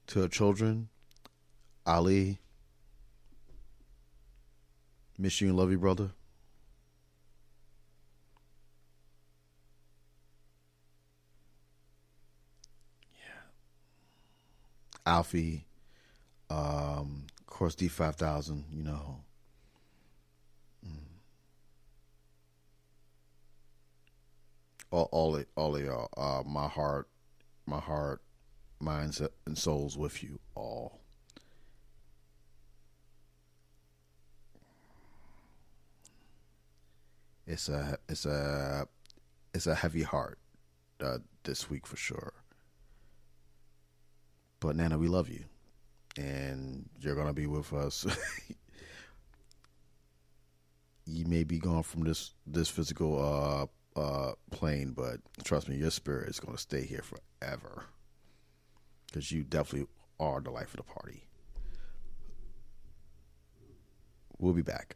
To 0.08 0.22
her 0.22 0.30
children, 0.30 0.88
Ali. 1.86 2.40
Miss 5.18 5.42
you 5.42 5.50
and 5.50 5.58
love 5.58 5.70
you, 5.70 5.78
brother. 5.78 6.12
Alfie, 15.10 15.66
um, 16.52 17.26
of 17.40 17.48
course, 17.48 17.76
D 17.76 17.88
five 17.88 18.16
thousand. 18.16 18.66
You 18.72 18.84
know, 18.84 19.22
mm. 20.86 21.00
all 24.92 25.10
all 25.12 25.42
all 25.56 25.76
of 25.76 25.84
y'all. 25.84 26.10
Uh, 26.16 26.44
my 26.48 26.68
heart, 26.68 27.10
my 27.66 27.80
heart, 27.80 28.22
minds 28.80 29.22
and 29.46 29.58
souls 29.58 29.98
with 29.98 30.24
you 30.24 30.40
all. 30.56 31.00
It's 37.48 37.68
a 37.68 37.98
it's 38.08 38.26
a 38.26 38.88
it's 39.56 39.66
a 39.66 39.74
heavy 39.76 40.04
heart 40.04 40.38
uh, 41.02 41.18
this 41.44 41.68
week 41.70 41.88
for 41.88 41.98
sure. 41.98 42.34
But 44.60 44.76
Nana, 44.76 44.98
we 44.98 45.08
love 45.08 45.30
you, 45.30 45.46
and 46.18 46.90
you're 47.00 47.16
gonna 47.16 47.34
be 47.34 47.48
with 47.48 47.72
us. 47.74 48.06
you 51.06 51.26
may 51.26 51.44
be 51.44 51.60
gone 51.60 51.84
from 51.84 52.04
this 52.04 52.32
this 52.46 52.70
physical 52.70 53.20
uh, 53.96 54.00
uh, 54.00 54.34
plane, 54.52 54.94
but 54.96 55.20
trust 55.44 55.68
me, 55.68 55.76
your 55.76 55.92
spirit 55.92 56.30
is 56.30 56.40
going 56.40 56.56
to 56.56 56.62
stay 56.62 56.84
here 56.84 57.04
forever 57.04 57.86
because 59.08 59.32
you 59.32 59.44
definitely 59.44 59.88
are 60.20 60.40
the 60.42 60.52
life 60.52 60.74
of 60.74 60.78
the 60.78 60.84
party. 60.84 61.24
We'll 64.38 64.54
be 64.54 64.62
back. 64.62 64.96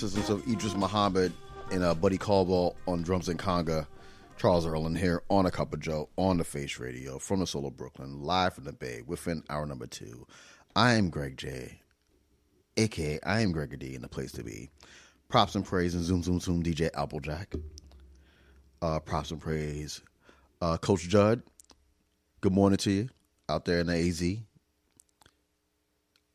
The 0.00 0.34
of 0.34 0.48
Idris 0.48 0.74
Muhammad 0.74 1.32
and 1.70 1.84
uh, 1.84 1.94
Buddy 1.94 2.18
Caldwell 2.18 2.74
on 2.88 3.02
drums 3.02 3.28
and 3.28 3.38
conga. 3.38 3.86
Charles 4.36 4.66
Earland 4.66 4.98
here 4.98 5.22
on 5.30 5.46
a 5.46 5.52
Cup 5.52 5.72
of 5.72 5.78
J.O.E 5.78 6.06
on 6.16 6.36
the 6.36 6.44
Face 6.44 6.80
Radio 6.80 7.20
from 7.20 7.38
the 7.38 7.46
Solo 7.46 7.70
Brooklyn, 7.70 8.20
live 8.20 8.54
from 8.54 8.64
the 8.64 8.72
Bay 8.72 9.02
within 9.06 9.44
hour 9.48 9.64
number 9.64 9.86
two. 9.86 10.26
I 10.74 10.94
am 10.94 11.10
Greg 11.10 11.36
J, 11.36 11.80
aka 12.76 13.20
I 13.24 13.40
am 13.42 13.52
Gregor 13.52 13.76
D, 13.76 13.94
in 13.94 14.02
the 14.02 14.08
place 14.08 14.32
to 14.32 14.42
be. 14.42 14.68
Props 15.28 15.54
and 15.54 15.64
praise 15.64 15.94
and 15.94 16.02
zoom 16.02 16.24
zoom 16.24 16.40
zoom 16.40 16.62
DJ 16.64 16.90
Applejack. 16.94 17.54
Uh, 18.82 18.98
props 18.98 19.30
and 19.30 19.40
praise, 19.40 20.02
uh, 20.60 20.76
Coach 20.76 21.08
Judd. 21.08 21.40
Good 22.40 22.52
morning 22.52 22.78
to 22.78 22.90
you 22.90 23.08
out 23.48 23.64
there 23.64 23.78
in 23.78 23.86
the 23.86 23.94
AZ. 23.94 24.38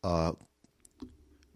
Uh, 0.01 0.31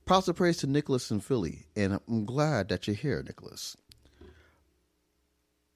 props 0.05 0.27
and 0.27 0.38
praise 0.38 0.57
to 0.57 0.67
Nicholas 0.67 1.11
in 1.11 1.19
Philly, 1.19 1.65
and 1.75 1.99
I'm 2.07 2.25
glad 2.25 2.69
that 2.69 2.88
you're 2.88 2.95
here, 2.95 3.23
Nicholas. 3.23 3.77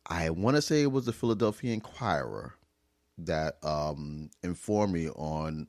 I 0.05 0.29
want 0.29 0.55
to 0.55 0.61
say 0.61 0.81
it 0.81 0.91
was 0.91 1.05
the 1.05 1.13
Philadelphia 1.13 1.73
Inquirer 1.73 2.53
that 3.19 3.57
um, 3.63 4.29
informed 4.43 4.93
me 4.93 5.09
on 5.09 5.67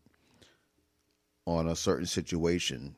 on 1.47 1.67
a 1.67 1.75
certain 1.75 2.07
situation 2.07 2.95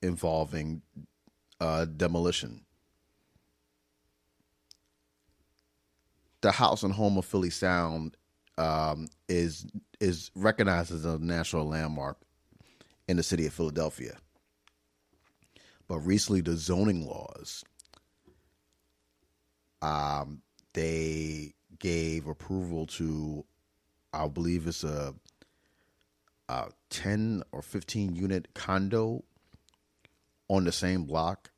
involving 0.00 0.80
uh, 1.60 1.84
demolition. 1.84 2.62
The 6.40 6.52
house 6.52 6.82
and 6.82 6.92
home 6.92 7.18
of 7.18 7.24
Philly 7.24 7.50
Sound 7.50 8.16
um, 8.58 9.08
is 9.28 9.66
is 10.00 10.30
recognized 10.34 10.92
as 10.92 11.04
a 11.04 11.18
national 11.18 11.68
landmark 11.68 12.18
in 13.08 13.16
the 13.16 13.22
city 13.22 13.46
of 13.46 13.52
Philadelphia. 13.52 14.16
But 15.88 15.98
recently, 16.00 16.40
the 16.40 16.56
zoning 16.56 17.06
laws 17.06 17.64
um, 19.82 20.42
they 20.72 21.54
gave 21.78 22.26
approval 22.26 22.86
to, 22.86 23.44
I 24.12 24.28
believe 24.28 24.66
it's 24.66 24.84
a, 24.84 25.14
a 26.48 26.68
10 26.90 27.42
or 27.52 27.60
15 27.60 28.14
unit 28.14 28.54
condo 28.54 29.24
on 30.48 30.64
the 30.64 30.72
same 30.72 31.04
block 31.04 31.50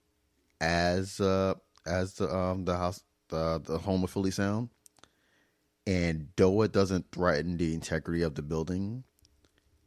as 0.61 1.21
uh, 1.21 1.55
as 1.85 2.15
the 2.15 2.35
um, 2.35 2.65
the 2.65 2.77
house 2.77 3.03
the 3.29 3.61
the 3.63 3.79
home 3.79 4.05
of 4.05 4.11
Philly 4.11 4.31
Sound. 4.31 4.71
And 5.87 6.29
it 6.39 6.73
doesn't 6.73 7.13
threaten 7.13 7.59
the 7.59 7.75
integrity 7.75 8.23
of 8.23 8.37
the 8.37 8.43
building, 8.43 9.05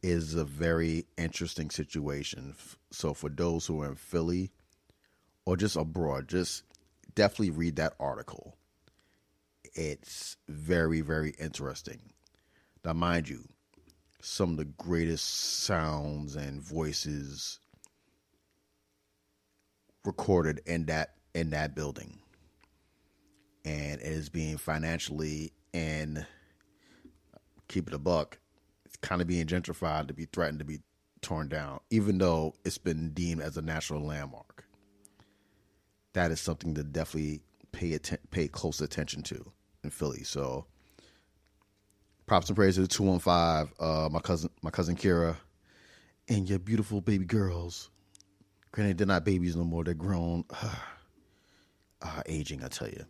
is 0.02 0.34
a 0.34 0.44
very 0.44 1.06
interesting 1.16 1.70
situation. 1.70 2.54
So 2.90 3.14
for 3.14 3.28
those 3.28 3.66
who 3.66 3.82
are 3.82 3.88
in 3.88 3.94
Philly 3.96 4.50
or 5.44 5.56
just 5.56 5.76
abroad, 5.76 6.28
just 6.28 6.62
definitely 7.14 7.50
read 7.50 7.76
that 7.76 7.94
article. 7.98 8.56
It's 9.74 10.36
very, 10.48 11.00
very 11.00 11.34
interesting. 11.38 12.12
Now, 12.84 12.92
mind 12.92 13.28
you, 13.28 13.48
some 14.20 14.50
of 14.50 14.56
the 14.56 14.64
greatest 14.64 15.62
sounds 15.64 16.36
and 16.36 16.60
voices 16.60 17.60
recorded 20.04 20.60
in 20.66 20.86
that 20.86 21.14
in 21.34 21.50
that 21.50 21.74
building. 21.74 22.18
And 23.64 24.00
it 24.00 24.06
is 24.06 24.28
being 24.28 24.56
financially 24.56 25.52
and 25.74 26.26
keep 27.68 27.86
it 27.88 27.94
a 27.94 27.98
buck, 27.98 28.38
it's 28.88 28.98
kind 28.98 29.22
of 29.22 29.28
being 29.28 29.46
gentrified 29.46 30.08
to 30.08 30.14
be 30.14 30.26
threatened 30.26 30.60
to 30.60 30.66
be 30.66 30.80
torn 31.22 31.48
down, 31.48 31.80
even 31.90 32.18
though 32.18 32.54
it's 32.64 32.78
been 32.78 33.12
deemed 33.12 33.42
as 33.42 33.56
a 33.58 33.62
national 33.62 34.02
landmark 34.02 34.64
that 36.14 36.30
is 36.32 36.40
something 36.40 36.74
to 36.74 36.82
definitely 36.84 37.40
pay 37.72 37.94
atten- 37.94 38.18
pay 38.30 38.48
close 38.48 38.80
attention 38.80 39.22
to 39.22 39.52
in 39.84 39.90
Philly. 39.90 40.24
So 40.24 40.66
props 42.26 42.48
and 42.48 42.56
praise 42.56 42.76
to 42.76 42.88
two 42.88 43.04
one 43.04 43.18
five, 43.20 43.72
uh 43.80 44.08
my 44.10 44.20
cousin 44.20 44.50
my 44.62 44.70
cousin 44.70 44.96
Kira 44.96 45.36
and 46.28 46.48
your 46.48 46.58
beautiful 46.58 47.00
baby 47.00 47.24
girls. 47.24 47.90
Granted, 48.72 48.98
they're 48.98 49.06
not 49.06 49.24
babies 49.24 49.56
no 49.56 49.64
more, 49.64 49.84
they're 49.84 49.94
grown. 49.94 50.44
uh, 52.02 52.22
aging, 52.26 52.64
I 52.64 52.68
tell 52.68 52.88
you. 52.88 53.04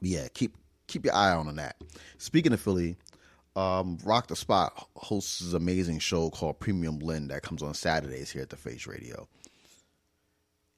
Yeah, 0.00 0.28
keep 0.34 0.56
keep 0.86 1.04
your 1.04 1.14
eye 1.14 1.32
on 1.32 1.54
that. 1.56 1.76
Speaking 2.18 2.52
of 2.52 2.60
Philly, 2.60 2.96
um, 3.56 3.98
Rock 4.04 4.28
the 4.28 4.36
Spot 4.36 4.88
hosts 4.94 5.40
this 5.40 5.52
amazing 5.52 5.98
show 5.98 6.30
called 6.30 6.60
Premium 6.60 6.98
Blend 6.98 7.30
that 7.30 7.42
comes 7.42 7.62
on 7.62 7.74
Saturdays 7.74 8.30
here 8.30 8.42
at 8.42 8.50
the 8.50 8.56
Face 8.56 8.86
Radio. 8.86 9.28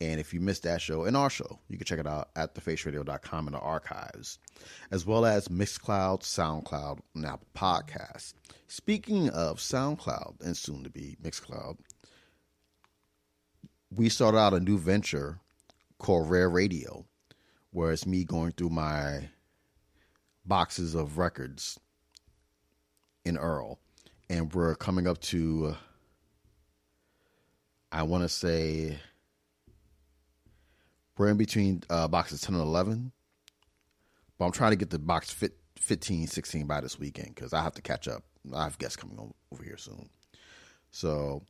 And 0.01 0.19
if 0.19 0.35
you 0.35 0.41
missed 0.41 0.65
that 0.65 0.81
show 0.81 1.05
and 1.05 1.17
our 1.17 1.31
show, 1.31 1.61
you 1.69 1.77
can 1.79 1.87
check 1.87 2.01
it 2.01 2.09
out 2.09 2.31
at 2.35 2.57
thefaceradio.com 2.57 3.47
in 3.47 3.53
the 3.53 3.61
archives, 3.61 4.39
as 4.91 5.07
well 5.07 5.25
as 5.25 5.47
Mixcloud, 5.47 6.23
SoundCloud, 6.23 6.99
and 7.15 7.25
Apple 7.25 7.47
Podcasts. 7.55 8.35
Speaking 8.67 9.29
of 9.29 9.59
SoundCloud 9.59 10.41
and 10.41 10.57
soon 10.57 10.83
to 10.83 10.91
be 10.91 11.17
Mixcloud, 11.23 11.77
we 13.95 14.09
started 14.09 14.39
out 14.39 14.55
a 14.55 14.61
new 14.61 14.77
venture 14.77 15.39
called 15.99 16.29
Rare 16.29 16.51
Radio, 16.51 17.05
where 17.71 17.93
it's 17.93 18.07
me 18.07 18.25
going 18.25 18.53
through 18.53 18.71
my 18.71 19.29
boxes 20.45 20.97
of 20.97 21.17
records 21.17 21.79
in 23.25 23.37
Earl, 23.37 23.79
and 24.29 24.53
we're 24.55 24.75
coming 24.75 25.07
up 25.07 25.21
to. 25.23 25.77
I 27.91 28.05
want 28.05 28.23
to 28.23 28.29
say 28.29 28.99
we're 31.19 31.29
in 31.29 31.37
between 31.37 31.83
uh, 31.91 32.09
boxes 32.09 32.41
10 32.41 32.55
and 32.55 32.65
11, 32.65 33.13
but 34.39 34.47
I'm 34.47 34.53
trying 34.53 34.71
to 34.71 34.77
get 34.77 34.89
the 34.89 34.99
box 34.99 35.31
fit, 35.31 35.53
15, 35.77 36.27
16 36.27 36.67
by 36.67 36.81
this 36.81 36.99
weekend 36.99 37.35
because 37.35 37.53
I 37.53 37.63
have 37.63 37.75
to 37.75 37.83
catch 37.83 38.09
up. 38.09 38.23
I 38.55 38.65
have 38.65 38.79
guests 38.79 38.97
coming 38.97 39.19
over 39.53 39.63
here 39.63 39.77
soon. 39.77 40.09
So 40.91 41.43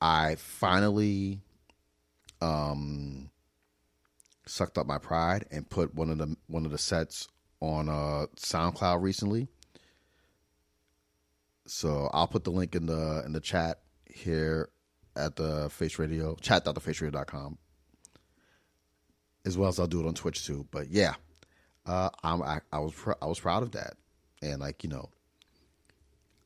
I 0.00 0.36
finally 0.36 1.40
um, 2.40 3.30
sucked 4.46 4.78
up 4.78 4.86
my 4.86 4.98
pride 4.98 5.46
and 5.50 5.68
put 5.68 5.94
one 5.94 6.10
of 6.10 6.18
the 6.18 6.36
one 6.46 6.64
of 6.64 6.72
the 6.72 6.78
sets 6.78 7.28
on 7.60 7.88
uh, 7.88 8.26
SoundCloud 8.36 9.02
recently. 9.02 9.48
So 11.70 12.10
I'll 12.12 12.26
put 12.26 12.42
the 12.42 12.50
link 12.50 12.74
in 12.74 12.86
the 12.86 13.22
in 13.24 13.32
the 13.32 13.40
chat 13.40 13.78
here 14.04 14.70
at 15.14 15.36
the 15.36 15.70
Face 15.70 16.00
Radio 16.00 16.34
chat.thefaceradio.com 16.40 17.58
as 19.46 19.56
well 19.56 19.68
as 19.68 19.78
I'll 19.78 19.86
do 19.86 20.00
it 20.00 20.06
on 20.08 20.14
Twitch 20.14 20.44
too. 20.44 20.66
But 20.72 20.88
yeah, 20.90 21.14
uh, 21.86 22.10
I'm 22.24 22.42
I, 22.42 22.60
I 22.72 22.80
was 22.80 22.92
pr- 22.92 23.12
I 23.22 23.26
was 23.26 23.38
proud 23.38 23.62
of 23.62 23.70
that, 23.72 23.94
and 24.42 24.60
like 24.60 24.82
you 24.82 24.90
know, 24.90 25.10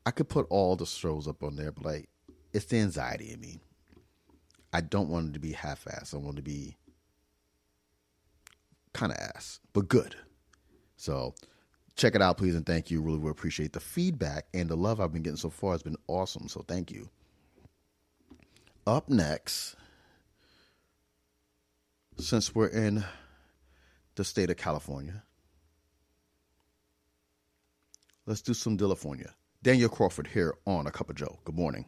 I 0.05 0.11
could 0.11 0.29
put 0.29 0.45
all 0.51 0.75
the 0.75 0.85
shows 0.85 1.27
up 1.27 1.41
on 1.41 1.55
there, 1.55 1.71
but 1.71 1.85
like 1.85 2.09
it's 2.53 2.65
the 2.65 2.77
anxiety 2.77 3.31
in 3.31 3.39
me. 3.39 3.59
I 4.71 4.81
don't 4.81 5.09
want 5.09 5.29
it 5.29 5.33
to 5.33 5.39
be 5.39 5.53
half-ass. 5.53 6.13
I 6.13 6.17
want 6.17 6.37
it 6.37 6.41
to 6.41 6.43
be 6.43 6.77
kind 8.93 9.11
of 9.11 9.17
ass, 9.17 9.59
but 9.73 9.87
good. 9.87 10.17
So 10.97 11.33
check 11.95 12.15
it 12.15 12.21
out, 12.21 12.37
please, 12.37 12.55
and 12.55 12.65
thank 12.65 12.91
you. 12.91 13.01
Really, 13.01 13.17
will 13.17 13.31
appreciate 13.31 13.73
the 13.73 13.79
feedback 13.79 14.47
and 14.53 14.69
the 14.69 14.75
love 14.75 14.99
I've 14.99 15.13
been 15.13 15.23
getting 15.23 15.37
so 15.37 15.49
far. 15.49 15.71
has 15.71 15.83
been 15.83 15.97
awesome. 16.07 16.47
So 16.47 16.63
thank 16.67 16.91
you. 16.91 17.09
Up 18.87 19.09
next, 19.09 19.75
since 22.17 22.53
we're 22.53 22.67
in 22.67 23.03
the 24.15 24.23
state 24.23 24.49
of 24.49 24.57
California, 24.57 25.23
let's 28.25 28.41
do 28.41 28.53
some 28.53 28.77
California. 28.77 29.33
Daniel 29.63 29.89
Crawford 29.89 30.27
here 30.27 30.53
on 30.67 30.85
A 30.85 30.91
Cup 30.91 31.09
of 31.09 31.15
J.O.E. 31.15 31.39
Good 31.43 31.55
morning. 31.55 31.85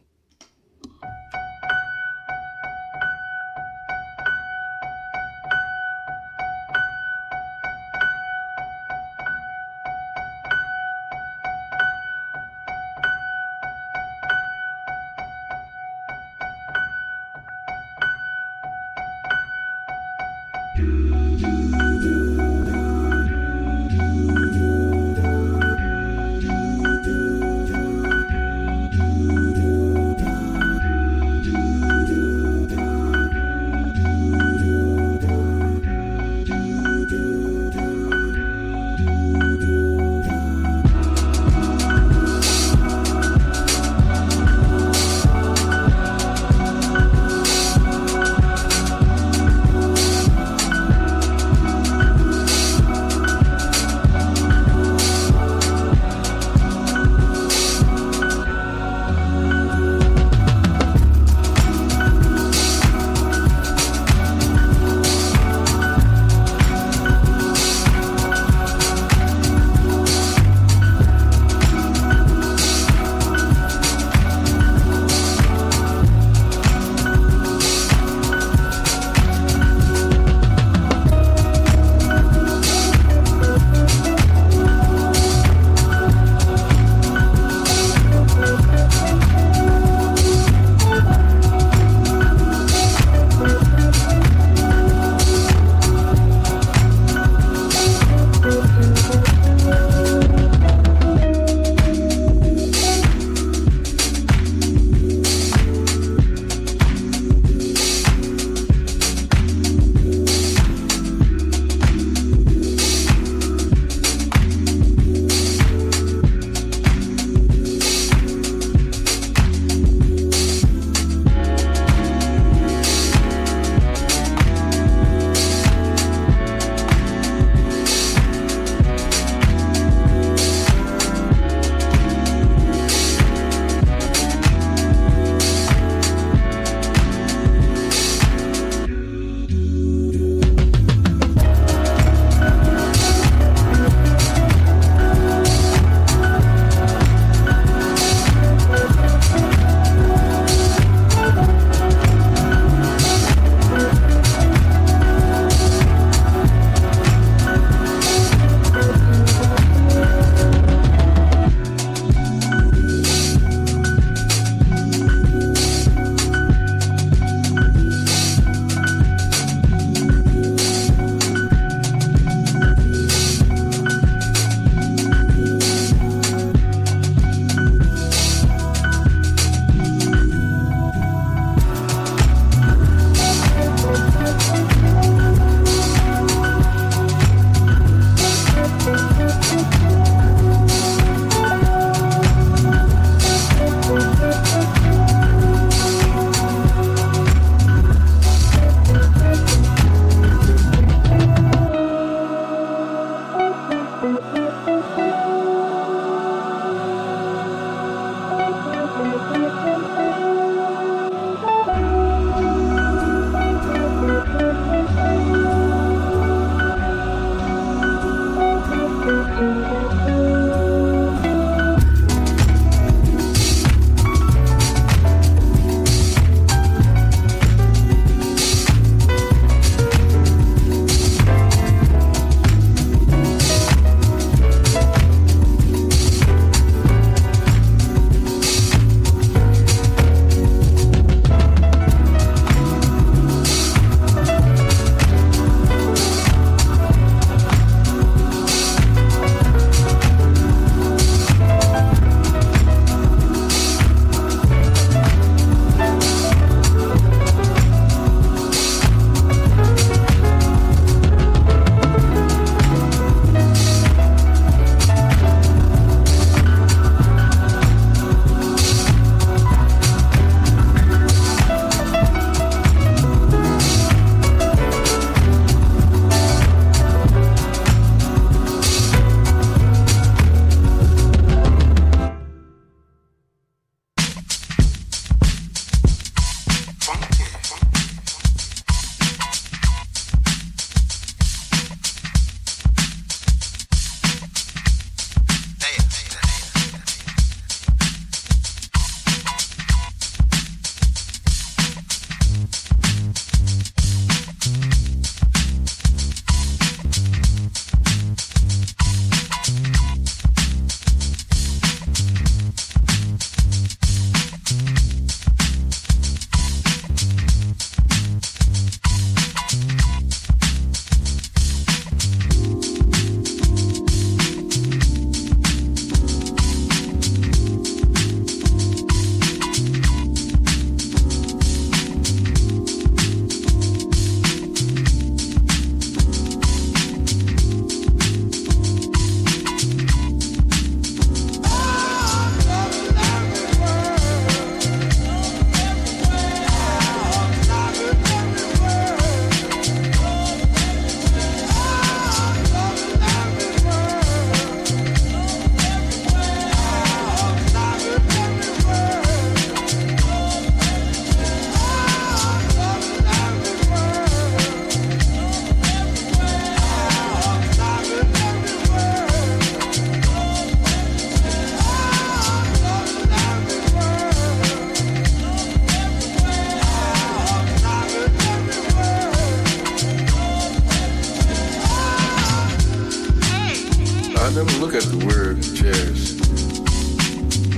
Never 384.44 384.58
look 384.64 384.74
at 384.74 384.84
the 384.84 385.02
word 385.02 385.42
jazz. 385.42 386.14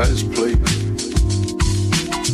I 0.00 0.04
just 0.08 0.32
play. 0.32 0.56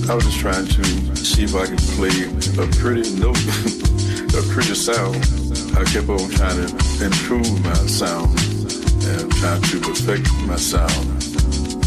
I 0.06 0.14
was 0.14 0.22
just 0.22 0.38
trying 0.38 0.66
to 0.66 1.16
see 1.16 1.42
if 1.42 1.54
I 1.56 1.66
could 1.66 1.82
play 1.98 2.14
a 2.62 2.66
pretty 2.78 3.10
note, 3.18 3.42
a 4.38 4.42
pretty 4.54 4.76
sound. 4.78 5.18
I 5.74 5.82
kept 5.82 6.06
on 6.06 6.30
trying 6.30 6.62
to 6.62 6.70
improve 7.02 7.58
my 7.64 7.74
sound 7.90 8.38
and 9.10 9.26
trying 9.34 9.62
to 9.62 9.80
perfect 9.82 10.30
my 10.46 10.54
sound. 10.54 11.06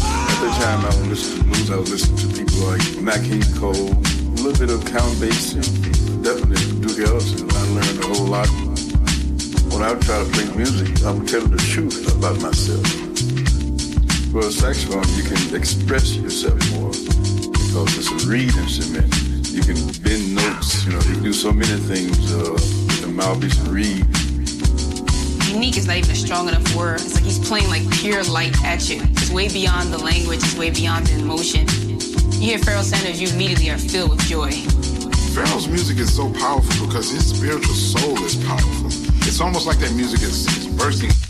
At 0.04 0.38
the 0.44 0.52
time 0.60 0.84
I 0.84 0.92
was 1.00 1.08
listening 1.08 1.40
to 1.40 1.48
blues, 1.48 1.70
I 1.70 1.76
was 1.76 1.90
listening 1.92 2.18
to 2.20 2.28
people 2.44 2.60
like 3.08 3.24
King 3.24 3.40
Cole, 3.56 3.72
a 3.72 4.36
little 4.36 4.60
bit 4.60 4.68
of 4.68 4.84
Count 4.84 5.16
Basie, 5.16 5.64
definitely 6.22 6.60
Duke 6.84 7.08
Ellington. 7.08 7.48
I 7.48 7.62
learned 7.72 8.04
a 8.04 8.06
whole 8.08 8.26
lot. 8.26 8.69
When 9.70 9.82
I 9.82 9.92
would 9.92 10.02
try 10.02 10.22
to 10.22 10.30
play 10.30 10.44
music, 10.56 11.04
I 11.04 11.12
would 11.12 11.26
tell 11.26 11.46
the 11.46 11.56
truth 11.56 12.14
about 12.16 12.40
myself. 12.42 12.84
For 14.32 14.40
a 14.40 14.52
saxophone, 14.52 15.08
you 15.16 15.22
can 15.22 15.56
express 15.56 16.14
yourself 16.16 16.58
more 16.72 16.90
because 16.90 17.98
it's 17.98 18.24
a 18.24 18.28
reed 18.28 18.54
instrument. 18.56 19.08
You 19.50 19.62
can 19.62 19.76
bend 20.02 20.34
notes, 20.34 20.84
you 20.84 20.92
know, 20.92 20.98
you 21.00 21.14
can 21.14 21.22
do 21.22 21.32
so 21.32 21.52
many 21.52 21.78
things 21.86 22.32
uh, 22.32 22.52
with 22.52 23.00
the 23.00 23.08
mouthpiece 23.08 23.58
and 23.60 23.68
reed. 23.68 24.06
Unique 25.50 25.76
is 25.76 25.86
not 25.86 25.96
even 25.96 26.10
a 26.10 26.14
strong 26.14 26.48
enough 26.48 26.76
word. 26.76 27.00
It's 27.00 27.14
like 27.14 27.24
he's 27.24 27.38
playing 27.38 27.68
like 27.68 27.88
pure 27.90 28.22
light 28.24 28.54
at 28.64 28.88
you. 28.88 29.02
It's 29.02 29.30
way 29.30 29.48
beyond 29.48 29.92
the 29.92 29.98
language, 29.98 30.38
it's 30.38 30.56
way 30.56 30.70
beyond 30.70 31.06
the 31.06 31.18
emotion. 31.18 31.66
You 32.40 32.54
hear 32.54 32.58
Pharoah 32.58 32.84
Sanders, 32.84 33.20
you 33.20 33.28
immediately 33.28 33.70
are 33.70 33.78
filled 33.78 34.10
with 34.10 34.20
joy. 34.20 34.52
Pharoah's 35.34 35.68
music 35.68 35.98
is 35.98 36.14
so 36.14 36.32
powerful 36.32 36.86
because 36.86 37.10
his 37.10 37.36
spiritual 37.36 37.74
soul 37.74 38.16
is 38.24 38.36
powerful. 38.44 38.79
It's 39.30 39.40
almost 39.40 39.64
like 39.64 39.78
that 39.78 39.94
music 39.94 40.22
is, 40.22 40.44
is 40.58 40.66
bursting. 40.66 41.29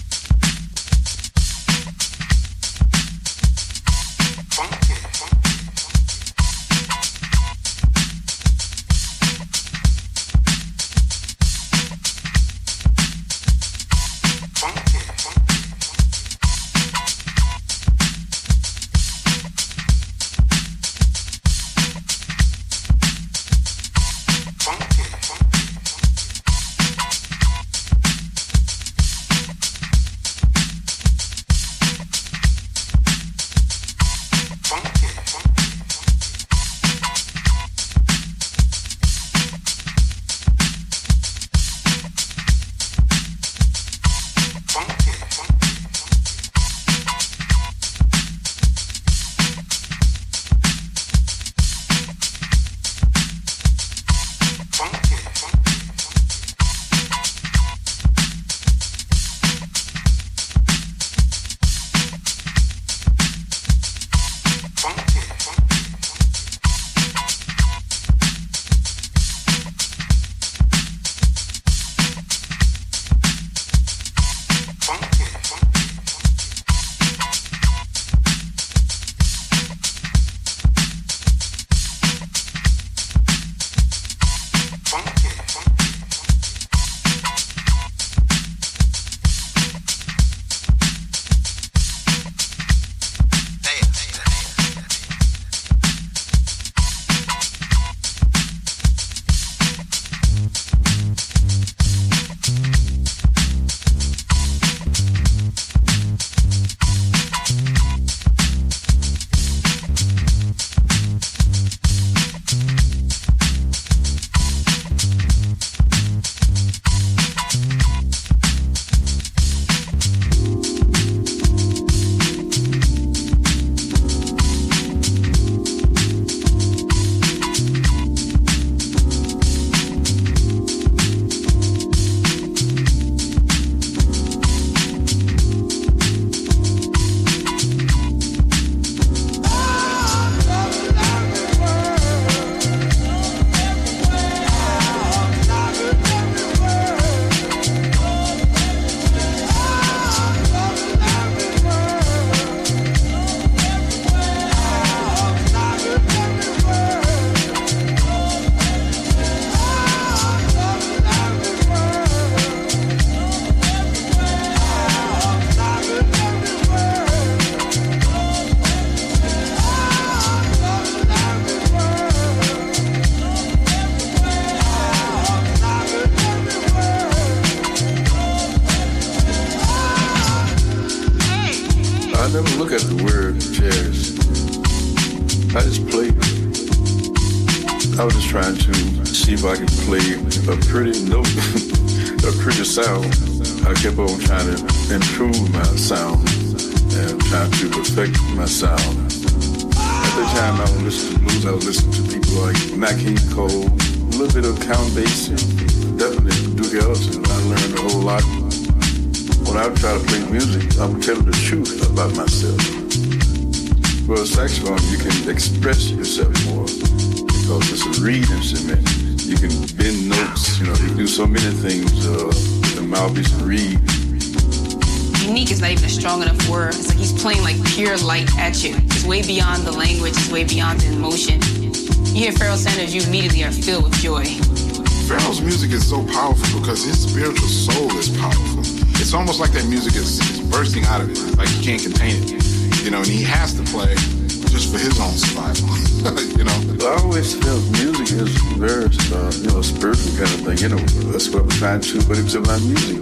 My 252.51 252.59
music. 252.59 252.99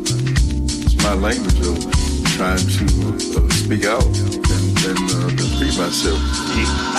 It's 0.84 1.02
my 1.02 1.14
language 1.14 1.58
of 1.60 1.80
trying 2.36 2.58
to 2.58 2.84
uh, 3.34 3.48
speak 3.48 3.86
out 3.86 4.04
and, 4.04 4.76
and 4.84 5.10
uh, 5.10 5.56
free 5.56 5.72
myself. 5.78 6.97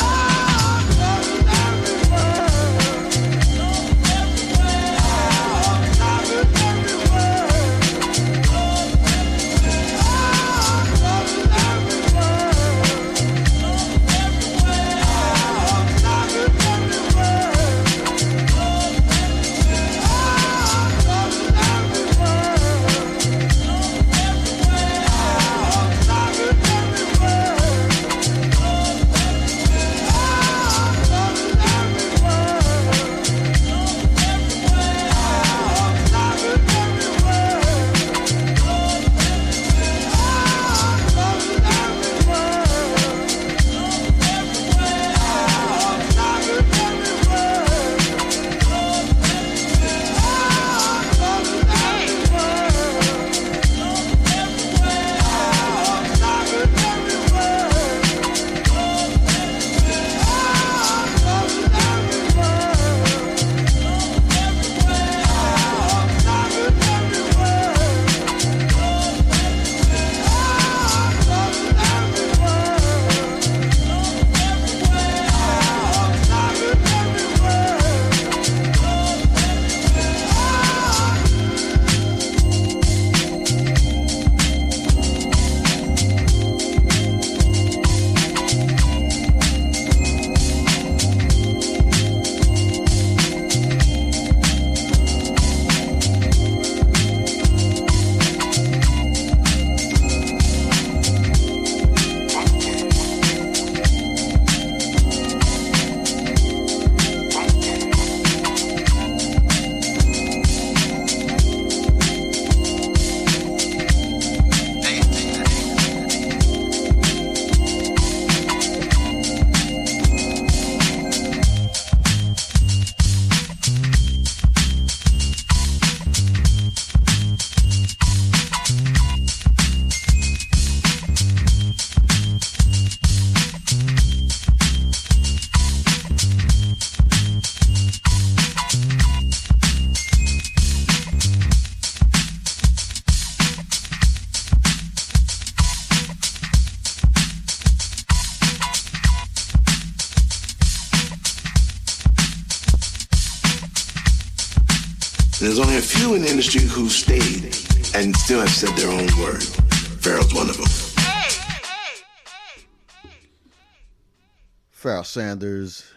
Sanders, 165.09 165.91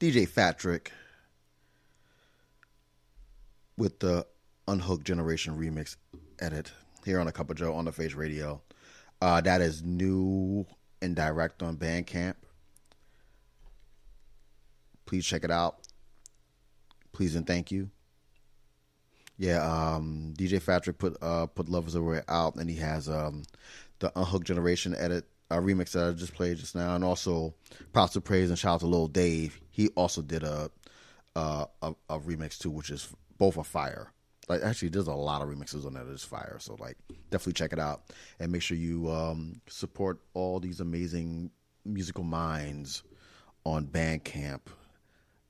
DJ 0.00 0.28
Fatrick 0.28 0.88
with 3.76 4.00
the 4.00 4.26
Unhooked 4.66 5.04
Generation 5.04 5.56
remix 5.56 5.94
edit 6.40 6.72
here 7.04 7.20
on 7.20 7.28
a 7.28 7.32
Cup 7.32 7.50
of 7.50 7.56
J.O.E 7.56 7.72
on 7.72 7.84
the 7.84 7.92
Face 7.92 8.14
Radio. 8.14 8.60
Uh, 9.20 9.40
that 9.42 9.60
is 9.60 9.84
new 9.84 10.66
and 11.00 11.14
direct 11.14 11.62
on 11.62 11.76
Bandcamp. 11.76 12.34
Please 15.06 15.24
check 15.24 15.44
it 15.44 15.52
out. 15.52 15.76
Please 17.12 17.36
and 17.36 17.46
thank 17.46 17.70
you. 17.70 17.88
Yeah, 19.38 19.62
um, 19.62 20.34
DJ 20.36 20.60
Fatrick 20.60 20.98
put 20.98 21.16
uh, 21.22 21.46
put 21.46 21.68
Lovers 21.68 21.94
Away 21.94 22.22
out, 22.28 22.56
and 22.56 22.68
he 22.68 22.76
has 22.76 23.08
um, 23.08 23.44
the 24.00 24.12
Unhooked 24.18 24.46
Generation 24.46 24.92
edit 24.98 25.24
uh, 25.52 25.60
remix 25.60 25.92
that 25.92 26.08
I 26.08 26.12
just 26.12 26.34
played 26.34 26.58
just 26.58 26.74
now, 26.74 26.94
and 26.94 27.04
also 27.04 27.54
props 27.92 28.14
to 28.14 28.20
praise 28.20 28.48
and 28.48 28.58
shout 28.58 28.74
out 28.74 28.80
to 28.80 28.86
Lil 28.86 29.08
Dave. 29.08 29.60
He 29.70 29.88
also 29.90 30.22
did 30.22 30.42
a 30.42 30.70
uh, 31.36 31.66
a, 31.82 31.94
a 32.08 32.18
remix 32.20 32.58
too, 32.58 32.70
which 32.70 32.90
is 32.90 33.08
both 33.38 33.56
a 33.56 33.64
fire. 33.64 34.12
Like 34.48 34.62
actually, 34.62 34.88
there's 34.88 35.06
a 35.06 35.14
lot 35.14 35.42
of 35.42 35.48
remixes 35.48 35.86
on 35.86 35.94
that 35.94 36.08
that's 36.08 36.24
fire. 36.24 36.56
So 36.60 36.76
like, 36.78 36.96
definitely 37.30 37.54
check 37.54 37.72
it 37.72 37.78
out 37.78 38.02
and 38.40 38.50
make 38.50 38.62
sure 38.62 38.76
you 38.76 39.10
um, 39.10 39.60
support 39.68 40.20
all 40.34 40.60
these 40.60 40.80
amazing 40.80 41.50
musical 41.84 42.24
minds 42.24 43.02
on 43.64 43.86
Bandcamp, 43.86 44.60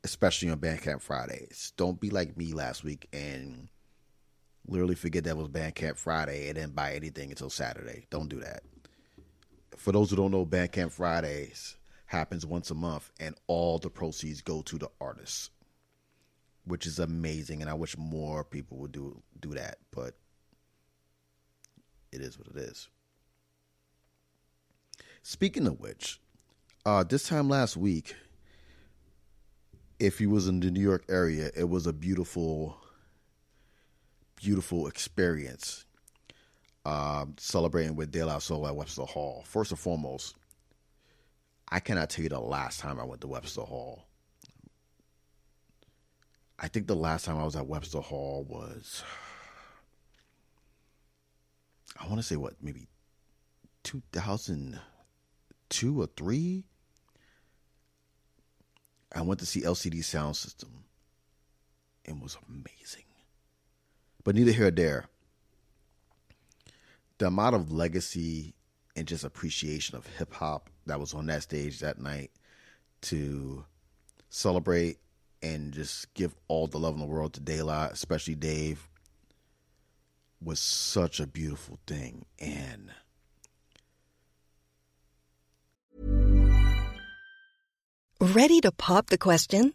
especially 0.05 0.51
on 0.51 0.59
Bandcamp 0.59 1.01
Fridays. 1.01 1.73
Don't 1.77 2.01
be 2.01 2.11
like 2.11 2.37
me 2.37 2.53
last 2.53 2.85
week 2.85 3.09
and 3.13 3.69
literally 4.67 4.95
forget 4.95 5.25
that 5.25 5.37
was 5.37 5.49
Bandcamp 5.49 5.97
Friday 5.97 6.49
and 6.49 6.57
then 6.57 6.71
buy 6.71 6.95
anything 6.95 7.31
until 7.31 7.51
Saturday. 7.51 8.07
Don't 8.11 8.29
do 8.29 8.41
that. 8.41 8.63
For 9.83 9.91
those 9.91 10.11
who 10.11 10.17
don't 10.17 10.31
know, 10.31 10.47
Bandcamp 10.47 10.93
Fridays 10.93 11.77
happens 12.07 12.47
once 12.47 12.71
a 12.71 12.75
month 12.75 13.11
and 13.19 13.35
all 13.49 13.81
the 13.81 13.91
proceeds 13.91 14.41
go 14.41 14.63
to 14.63 14.79
the 14.79 14.89
artists, 15.01 15.51
which 16.65 16.87
is 16.87 17.01
amazing. 17.01 17.61
And 17.61 17.69
I 17.69 17.75
wish 17.75 17.99
more 17.99 18.45
people 18.45 18.77
would 18.79 18.93
do 18.93 19.21
do 19.41 19.55
that, 19.55 19.79
but 19.91 20.15
it 22.13 22.21
is 22.21 22.39
what 22.39 22.47
it 22.47 22.57
is. 22.57 22.91
Speaking 25.25 25.67
of 25.67 25.81
which, 25.81 26.21
uh, 26.87 27.03
this 27.03 27.27
time 27.27 27.49
last 27.49 27.77
week, 27.77 28.15
if 29.99 30.21
you 30.21 30.31
was 30.31 30.47
in 30.47 30.61
the 30.61 30.71
New 30.71 30.81
York 30.81 31.07
area, 31.09 31.51
it 31.57 31.69
was 31.69 31.89
a 31.89 31.93
beautiful 31.93 32.77
beautiful 34.37 34.87
experience 34.87 35.87
um, 36.85 37.35
celebrating 37.39 37.97
with 37.97 38.11
De 38.11 38.25
La 38.25 38.39
Soul 38.39 38.67
at 38.67 38.75
Webster 38.75 39.03
Hall. 39.03 39.45
First 39.47 39.71
and 39.71 39.79
foremost, 39.79 40.35
I 41.69 41.79
cannot 41.81 42.11
tell 42.11 42.25
you 42.25 42.29
the 42.29 42.41
last 42.41 42.81
time 42.81 43.01
I 43.01 43.05
went 43.05 43.21
to 43.23 43.29
Webster 43.29 43.63
Hall. 43.63 44.05
I 46.59 46.69
think 46.69 46.87
the 46.87 46.95
last 46.95 47.25
time 47.25 47.39
I 47.39 47.45
was 47.45 47.57
at 47.57 47.67
Webster 47.67 48.01
Hall 48.01 48.45
was, 48.49 49.03
I 52.01 52.07
want 52.07 52.19
to 52.19 52.23
say 52.23 52.37
what, 52.37 52.55
maybe 52.63 52.89
2002 53.85 56.01
or 56.01 56.07
3? 56.17 56.65
I 59.15 59.21
went 59.23 59.41
to 59.41 59.47
see 59.47 59.63
LCD 59.63 60.01
Soundsystem. 60.01 60.69
And 62.05 62.21
was 62.21 62.37
amazing. 62.49 63.05
But 64.25 64.35
neither 64.35 64.53
here 64.53 64.63
nor 64.63 64.71
there. 64.73 65.05
The 67.23 67.29
amount 67.29 67.55
of 67.55 67.71
legacy 67.71 68.53
and 68.97 69.07
just 69.07 69.23
appreciation 69.23 69.97
of 69.97 70.05
hip 70.19 70.35
hop 70.35 70.69
that 70.87 70.99
was 70.99 71.15
on 71.15 71.27
that 71.27 71.41
stage 71.41 71.79
that 71.79 72.01
night 72.01 72.33
to 73.01 73.65
celebrate 74.29 74.99
and 75.41 75.73
just 75.73 76.13
give 76.15 76.35
all 76.49 76.67
the 76.67 76.81
love 76.81 76.95
in 76.95 76.99
the 76.99 77.07
world 77.07 77.33
to 77.33 77.65
La, 77.65 77.85
especially 77.85 78.35
Dave, 78.35 78.89
was 80.43 80.59
such 80.59 81.21
a 81.21 81.27
beautiful 81.29 81.79
thing. 81.87 82.25
And 82.41 82.91
Ready 88.21 88.61
to 88.63 88.73
pop 88.73 89.11
the 89.11 89.19
question? 89.19 89.75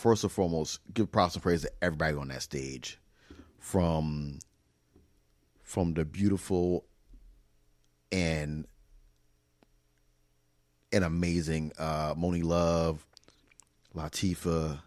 First 0.00 0.24
and 0.24 0.32
foremost, 0.32 0.80
give 0.94 1.12
props 1.12 1.34
and 1.34 1.42
praise 1.42 1.60
to 1.60 1.70
everybody 1.82 2.16
on 2.16 2.28
that 2.28 2.40
stage. 2.40 2.98
From 3.58 4.38
from 5.62 5.92
the 5.92 6.06
beautiful 6.06 6.86
and 8.10 8.66
and 10.90 11.04
amazing 11.04 11.72
uh 11.78 12.14
Monie 12.14 12.42
Love, 12.42 13.06
Latifah. 13.94 14.80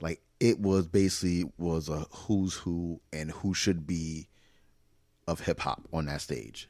Like 0.00 0.20
it 0.40 0.58
was 0.58 0.88
basically 0.88 1.48
was 1.56 1.88
a 1.88 2.06
who's 2.10 2.54
who 2.54 3.00
and 3.12 3.30
who 3.30 3.54
should 3.54 3.86
be 3.86 4.26
of 5.28 5.38
hip 5.38 5.60
hop 5.60 5.86
on 5.92 6.06
that 6.06 6.22
stage. 6.22 6.68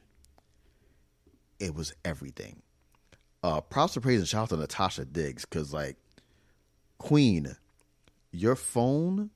It 1.59 1.73
was 1.73 1.95
everything. 2.05 2.61
Uh 3.41 3.61
props 3.61 3.95
and 3.95 4.03
praise 4.03 4.19
and 4.19 4.27
shout 4.27 4.43
out 4.43 4.49
to 4.49 4.57
Natasha 4.57 5.05
Diggs 5.05 5.45
because 5.45 5.73
like 5.73 5.97
Queen, 6.97 7.55
your 8.31 8.55
phone, 8.55 9.29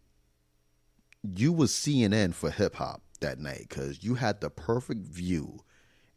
you 1.24 1.52
was 1.52 1.72
CNN 1.72 2.34
for 2.34 2.50
hip 2.50 2.76
hop 2.76 3.02
that 3.22 3.40
night 3.40 3.66
because 3.70 4.04
you 4.04 4.16
had 4.16 4.42
the 4.42 4.50
perfect 4.50 5.06
view 5.06 5.60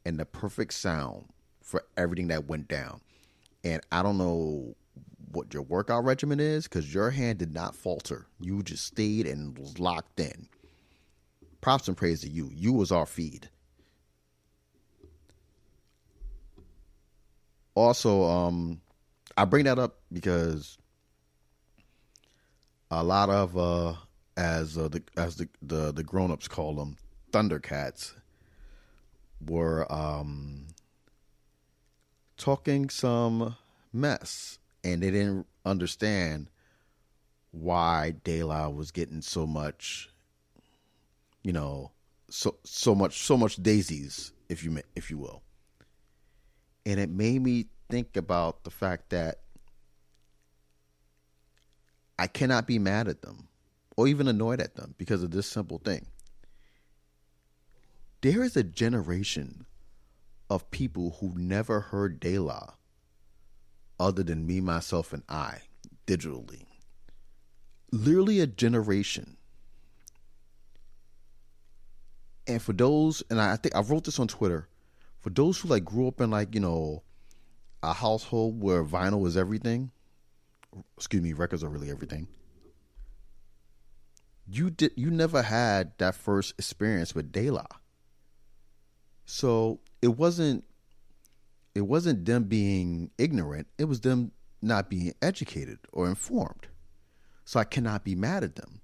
and 0.05 0.19
the 0.19 0.25
perfect 0.25 0.75
sound 0.75 1.27
for 1.63 1.85
everything 1.97 2.29
that 2.29 2.47
went 2.47 2.69
down. 2.69 3.01
And 3.65 3.83
I 3.91 4.03
don't 4.03 4.19
know 4.19 4.75
what 5.31 5.55
your 5.55 5.63
workout 5.63 6.05
regimen 6.05 6.41
is 6.41 6.65
because 6.65 6.93
your 6.93 7.11
hand 7.11 7.39
did 7.39 7.53
not 7.53 7.75
falter. 7.75 8.27
You 8.41 8.63
just 8.63 8.85
stayed 8.85 9.27
and 9.27 9.57
was 9.59 9.79
locked 9.79 10.21
in. 10.21 10.49
Props 11.61 11.89
and 11.89 11.97
praise 11.97 12.21
to 12.23 12.29
you. 12.29 12.51
You 12.53 12.73
was 12.73 12.91
our 12.93 13.07
feed. 13.07 13.49
Also, 17.75 18.25
um, 18.25 18.81
I 19.37 19.45
bring 19.45 19.65
that 19.65 19.79
up 19.79 20.01
because 20.13 20.77
a 22.93 23.03
lot 23.03 23.31
of 23.31 23.57
uh, 23.57 23.95
as 24.37 24.77
uh, 24.77 24.87
the 24.89 25.03
as 25.17 25.37
the 25.37 25.49
the, 25.63 25.93
the 25.93 26.05
grown 26.05 26.31
ups 26.31 26.47
call 26.47 26.75
them 26.75 26.97
Thundercats 27.33 28.13
were 29.45 29.91
um, 29.91 30.67
talking 32.37 32.91
some 32.91 33.57
mess, 33.93 34.59
and 34.85 35.03
they 35.03 35.11
didn't 35.11 35.47
understand 35.65 36.51
why 37.51 38.15
De 38.25 38.43
La 38.43 38.69
was 38.69 38.91
getting 38.91 39.23
so 39.23 39.47
much, 39.47 40.11
you 41.43 41.53
know, 41.53 41.91
so 42.29 42.57
so 42.63 42.95
much 42.95 43.23
so 43.23 43.39
much 43.39 43.57
daisies, 43.57 44.33
if 44.51 44.63
you 44.63 44.79
if 44.95 45.11
you 45.11 45.17
will. 45.17 45.43
And 46.85 47.01
it 47.01 47.09
made 47.09 47.43
me 47.43 47.69
think 47.89 48.19
about 48.19 48.65
the 48.65 48.71
fact 48.71 49.11
that 49.11 49.39
I 52.23 52.29
cannot 52.29 52.69
be 52.69 52.79
mad 52.79 53.09
at 53.09 53.23
them 53.23 53.49
or 53.97 54.07
even 54.07 54.29
annoyed 54.29 54.61
at 54.61 54.77
them 54.77 54.95
because 54.97 55.25
of 55.25 55.33
this 55.33 55.45
simple 55.45 55.79
thing. 55.79 56.07
There 58.21 58.45
is 58.45 58.57
a 58.57 58.63
generation 58.63 59.67
of 60.49 60.71
people 60.71 61.17
who 61.19 61.33
never 61.35 61.81
heard 61.81 62.21
De 62.21 62.39
La 62.39 62.75
other 63.99 64.23
than 64.23 64.47
me, 64.47 64.61
myself, 64.61 65.13
and 65.13 65.25
I 65.29 65.63
digitally. 66.07 66.67
Literally 67.91 68.39
a 68.39 68.47
generation. 68.47 69.37
And 72.47 72.63
for 72.63 72.73
those, 72.73 73.25
and 73.31 73.41
I 73.41 73.57
think 73.57 73.75
I 73.75 73.81
wrote 73.81 74.05
this 74.05 74.21
on 74.21 74.29
Twitter, 74.29 74.69
for 75.19 75.31
those 75.31 75.59
who 75.59 75.67
like 75.67 75.85
grew 75.85 76.07
up 76.07 76.21
in 76.21 76.31
like, 76.31 76.55
you 76.55 76.61
know, 76.61 77.03
a 77.83 77.93
household 77.93 78.63
where 78.63 78.85
vinyl 78.85 79.21
was 79.21 79.37
everything, 79.37 79.91
excuse 80.97 81.23
me, 81.23 81.33
records 81.33 81.63
are 81.65 81.69
really 81.69 81.91
everything. 81.91 82.29
You 84.47 84.71
did 84.71 84.93
you 84.97 85.11
never 85.11 85.43
had 85.43 85.93
that 85.99 86.15
first 86.15 86.55
experience 86.59 87.15
with 87.15 87.33
De 87.33 87.51
La. 87.51 87.67
So 89.25 89.81
it 90.01 90.17
wasn't 90.19 90.65
it 91.75 91.83
wasn't 91.83 92.25
them 92.25 92.45
being 92.45 93.11
ignorant, 93.19 93.67
it 93.79 93.85
was 93.85 94.01
them 94.01 94.33
not 94.61 94.91
being 94.91 95.15
educated 95.23 95.79
or 95.93 96.09
informed. 96.09 96.69
So 97.45 97.59
I 97.59 97.65
cannot 97.65 98.05
be 98.05 98.15
mad 98.15 98.45
at 98.45 98.57
them. 98.57 98.81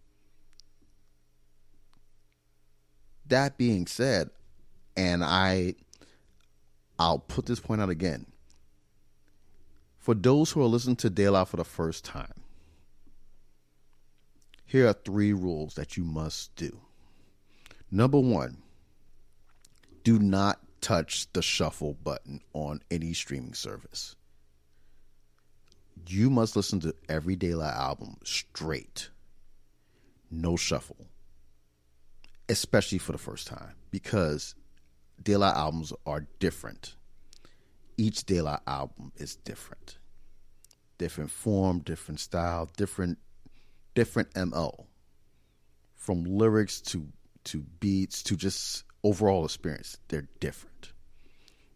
That 3.27 3.59
being 3.59 3.87
said, 3.87 4.31
and 4.97 5.23
I 5.23 5.75
I'll 6.99 7.19
put 7.19 7.47
this 7.47 7.61
point 7.61 7.81
out 7.81 7.91
again. 7.91 8.27
For 10.09 10.15
those 10.15 10.51
who 10.51 10.63
are 10.63 10.69
listening 10.69 10.97
to 10.97 11.31
La 11.31 11.45
for 11.45 11.59
the 11.59 11.65
first 11.65 12.03
time, 12.03 12.33
here 14.65 14.89
are 14.89 14.95
three 14.95 15.35
rules 15.35 15.75
that 15.75 15.99
you 15.99 16.03
must 16.03 16.57
do. 16.57 16.81
Number 17.91 18.19
one, 18.19 18.63
do 20.05 20.19
not 20.19 20.61
touch 20.81 21.31
the 21.35 21.43
shuffle 21.43 21.93
button 21.93 22.41
on 22.55 22.81
any 22.91 23.13
streaming 23.13 23.53
service. 23.53 24.17
You 26.07 26.31
must 26.31 26.57
listen 26.57 26.81
to 26.81 26.95
every 27.11 27.37
La 27.37 27.69
album 27.69 28.17
straight, 28.25 29.11
no 30.31 30.57
shuffle, 30.57 31.11
especially 32.49 32.97
for 32.97 33.13
the 33.13 33.19
first 33.19 33.47
time, 33.47 33.75
because 33.91 34.55
La 35.27 35.51
albums 35.51 35.93
are 36.07 36.27
different. 36.39 36.95
Each 37.99 38.25
La 38.31 38.61
album 38.67 39.13
is 39.17 39.37
different 39.37 39.98
different 40.99 41.31
form, 41.31 41.81
different 41.81 42.21
style, 42.21 42.69
different 42.77 43.19
different 43.95 44.29
MO. 44.37 44.87
From 45.95 46.25
lyrics 46.25 46.81
to 46.83 47.09
to 47.45 47.59
beats 47.81 48.23
to 48.25 48.37
just 48.37 48.85
overall 49.03 49.45
experience, 49.45 49.99
they're 50.09 50.29
different. 50.41 50.93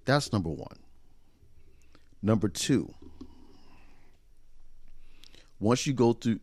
That's 0.05 0.33
number 0.33 0.51
1. 0.51 0.67
Number 2.23 2.49
2, 2.49 2.93
once 5.59 5.87
you 5.87 5.93
go 5.93 6.13
through 6.13 6.41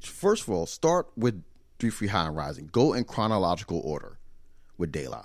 first 0.00 0.42
of 0.44 0.50
all, 0.50 0.66
start 0.66 1.10
with 1.16 1.42
Three 1.78 1.90
Feet 1.90 2.10
High 2.10 2.26
and 2.26 2.36
Rising. 2.36 2.68
Go 2.72 2.94
in 2.94 3.04
chronological 3.04 3.80
order 3.84 4.18
with 4.78 4.92
De 4.92 5.06
La. 5.08 5.24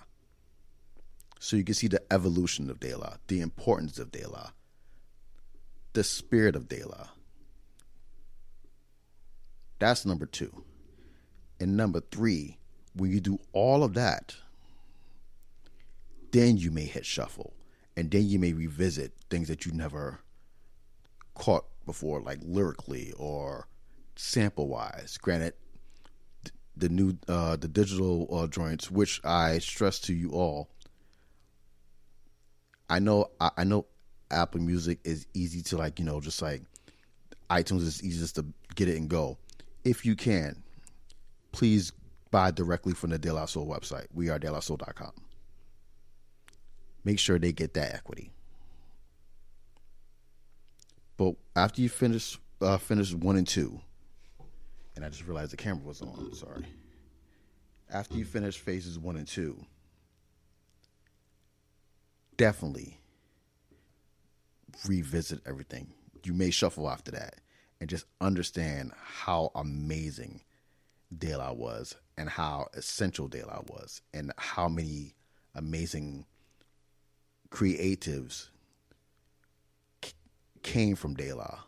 So 1.39 1.55
you 1.55 1.63
can 1.63 1.75
see 1.75 1.87
the 1.87 2.01
evolution 2.11 2.69
of 2.69 2.79
De 2.79 2.95
La, 2.95 3.13
the 3.27 3.41
importance 3.41 3.99
of 3.99 4.11
De 4.11 4.27
La, 4.27 4.51
the 5.97 6.03
spirit 6.03 6.55
of 6.55 6.67
De 6.67 6.83
La. 6.83 7.07
That's 9.79 10.05
number 10.05 10.27
two. 10.27 10.63
And 11.59 11.75
number 11.75 12.01
three, 12.11 12.59
when 12.93 13.09
you 13.09 13.19
do 13.19 13.39
all 13.51 13.83
of 13.83 13.95
that, 13.95 14.35
then 16.29 16.57
you 16.57 16.69
may 16.69 16.85
hit 16.85 17.03
shuffle. 17.03 17.55
And 17.95 18.11
then 18.11 18.29
you 18.29 18.37
may 18.37 18.53
revisit 18.53 19.13
things 19.31 19.47
that 19.47 19.65
you 19.65 19.71
never 19.71 20.19
caught 21.33 21.65
before, 21.87 22.21
like 22.21 22.41
lyrically 22.43 23.11
or 23.17 23.67
sample 24.15 24.67
wise. 24.67 25.17
Granted, 25.19 25.55
the 26.75 26.89
new 26.89 27.17
uh, 27.27 27.55
the 27.55 27.67
digital 27.67 28.27
uh, 28.31 28.45
joints, 28.45 28.91
which 28.91 29.19
I 29.25 29.57
stress 29.57 29.97
to 30.01 30.13
you 30.13 30.29
all, 30.29 30.69
I 32.87 32.99
know 32.99 33.31
I, 33.39 33.49
I 33.57 33.63
know 33.63 33.87
Apple 34.31 34.61
Music 34.61 34.99
is 35.03 35.25
easy 35.33 35.61
to 35.63 35.77
like 35.77 35.99
you 35.99 36.05
know 36.05 36.19
just 36.19 36.41
like 36.41 36.61
iTunes 37.49 37.81
is 37.81 38.03
easy 38.03 38.19
just 38.19 38.35
to 38.35 38.45
get 38.75 38.89
it 38.89 38.97
and 38.97 39.09
go. 39.09 39.37
If 39.83 40.05
you 40.05 40.15
can, 40.15 40.61
please 41.51 41.93
buy 42.29 42.51
directly 42.51 42.93
from 42.93 43.11
the 43.11 43.17
De 43.17 43.31
La 43.31 43.45
Soul 43.45 43.67
website. 43.67 44.07
We 44.13 44.29
are 44.29 44.39
delasoul.com. 44.39 45.11
Make 47.05 47.19
sure 47.19 47.39
they 47.39 47.53
get 47.53 47.73
that 47.75 47.93
equity. 47.93 48.31
But 51.15 51.35
after 51.55 51.81
you 51.81 51.89
finish 51.89 52.37
uh, 52.61 52.77
finish 52.77 53.13
one 53.13 53.37
and 53.37 53.47
two, 53.47 53.79
and 54.95 55.05
I 55.05 55.09
just 55.09 55.25
realized 55.25 55.51
the 55.51 55.57
camera 55.57 55.83
was 55.85 56.01
on. 56.01 56.33
Sorry. 56.33 56.65
After 57.89 58.15
you 58.17 58.25
finish 58.25 58.57
phases 58.57 58.99
one 58.99 59.15
and 59.15 59.27
two, 59.27 59.57
definitely 62.35 62.99
revisit 64.85 65.41
everything. 65.45 65.93
You 66.23 66.33
may 66.33 66.51
shuffle 66.51 66.89
after 66.89 67.11
that 67.11 67.35
and 67.79 67.89
just 67.89 68.05
understand 68.19 68.91
how 68.95 69.51
amazing 69.55 70.41
De 71.15 71.35
La 71.35 71.51
was 71.51 71.95
and 72.17 72.29
how 72.29 72.67
essential 72.73 73.27
De 73.27 73.45
La 73.45 73.61
was 73.67 74.01
and 74.13 74.33
how 74.37 74.67
many 74.67 75.15
amazing 75.55 76.25
creatives 77.49 78.49
c- 80.03 80.13
came 80.63 80.95
from 80.95 81.15
De 81.15 81.33
La. 81.33 81.59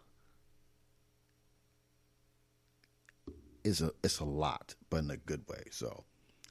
It's 3.64 3.81
a 3.81 3.91
it's 4.03 4.19
a 4.19 4.26
lot, 4.26 4.76
but 4.90 4.98
in 4.98 5.11
a 5.11 5.18
good 5.18 5.44
way. 5.48 5.64
So 5.72 6.03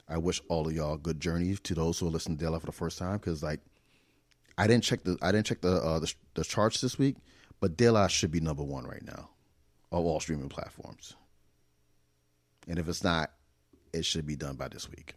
I 0.07 0.17
wish 0.17 0.41
all 0.47 0.67
of 0.67 0.73
y'all 0.73 0.97
good 0.97 1.19
journeys 1.19 1.59
to 1.61 1.75
those 1.75 1.99
who 1.99 2.07
are 2.07 2.11
listening 2.11 2.37
to 2.37 2.45
De 2.45 2.51
La 2.51 2.59
for 2.59 2.67
the 2.67 2.71
first 2.71 2.97
time 2.97 3.17
because 3.17 3.43
like 3.43 3.59
I 4.59 4.67
didn't 4.67 4.83
check 4.83 5.03
the 5.03 5.17
I 5.21 5.31
didn't 5.31 5.45
check 5.45 5.61
the 5.61 5.77
uh, 5.77 5.99
the, 5.99 6.13
the 6.33 6.43
charts 6.43 6.81
this 6.81 6.99
week, 6.99 7.15
but 7.61 7.77
De 7.77 7.89
La 7.89 8.07
should 8.07 8.29
be 8.29 8.41
number 8.41 8.63
one 8.63 8.85
right 8.85 9.03
now 9.03 9.29
of 9.89 10.05
all 10.05 10.19
streaming 10.19 10.49
platforms. 10.49 11.15
And 12.67 12.77
if 12.77 12.89
it's 12.89 13.03
not, 13.03 13.31
it 13.93 14.03
should 14.03 14.27
be 14.27 14.35
done 14.35 14.57
by 14.57 14.67
this 14.67 14.89
week 14.89 15.15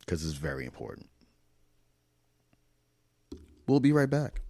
because 0.00 0.24
it's 0.24 0.38
very 0.38 0.64
important. 0.64 1.08
We'll 3.68 3.80
be 3.80 3.92
right 3.92 4.08
back. 4.08 4.40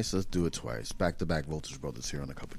twice. 0.00 0.14
Let's 0.14 0.26
do 0.26 0.46
it 0.46 0.52
twice. 0.54 0.92
Back 0.92 1.18
to 1.18 1.26
back 1.26 1.44
Voltage 1.44 1.80
Brothers 1.80 2.10
here 2.10 2.22
on 2.22 2.28
the 2.28 2.34
Cup 2.34 2.52
of 2.52 2.58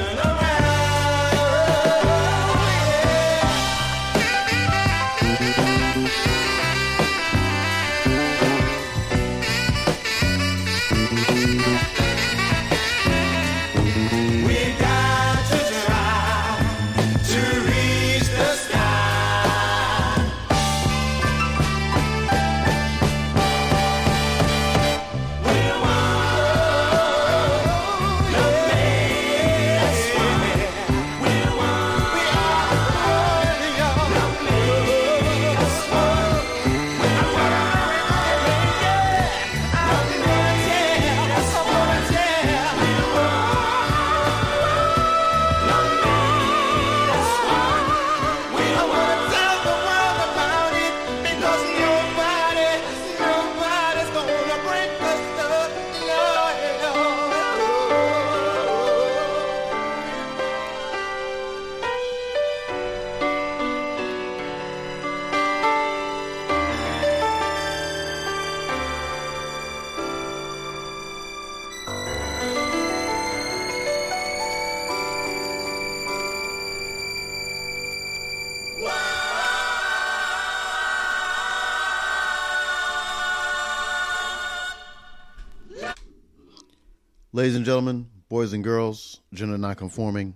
Ladies 87.41 87.55
and 87.55 87.65
gentlemen, 87.65 88.05
boys 88.29 88.53
and 88.53 88.63
girls, 88.63 89.19
gender 89.33 89.57
non-conforming, 89.57 90.35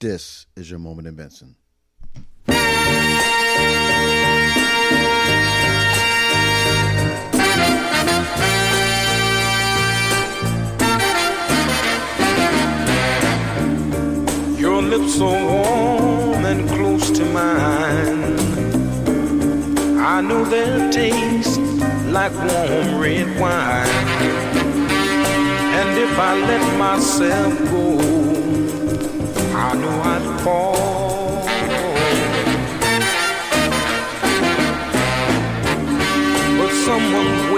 this 0.00 0.46
is 0.56 0.70
your 0.70 0.78
moment 0.78 1.06
in 1.06 1.14
Benson. 1.14 1.56
Your 14.58 14.80
lips 14.80 15.16
so 15.16 15.26
warm 15.26 16.46
and 16.46 16.66
close 16.70 17.10
to 17.10 17.26
mine. 17.26 18.38
I 19.98 20.22
know 20.22 20.46
their 20.46 20.90
taste 20.90 21.60
like 22.08 22.32
warm 22.32 22.98
red 22.98 23.38
wine. 23.38 24.11
And 25.82 25.98
if 25.98 26.16
I 26.16 26.32
let 26.38 26.78
myself 26.78 27.58
go, 27.72 27.98
I 29.66 29.74
know 29.80 29.96
I'd 30.12 30.26
fall. 30.44 31.42
But 36.58 36.72
someone 36.86 37.51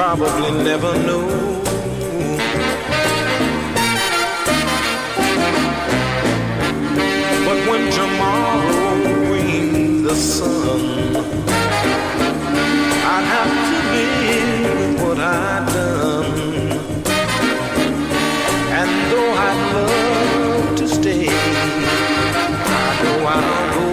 probably 0.00 0.50
never 0.64 0.92
knew. 1.06 1.26
But 7.46 7.58
when 7.68 7.82
tomorrow 8.00 8.94
brings 9.26 10.02
the 10.08 10.14
sun, 10.14 10.80
I'd 13.12 13.26
have 13.34 13.52
to 13.68 13.76
live 13.92 14.60
with 14.80 14.94
what 15.02 15.18
I've 15.20 15.66
done. 15.80 16.32
And 18.78 18.90
though 19.10 19.32
I'd 19.46 19.60
love 19.76 20.76
to 20.80 20.86
stay, 20.88 21.28
I 22.84 22.88
know 23.02 23.18
I'll 23.36 23.64
go. 23.74 23.86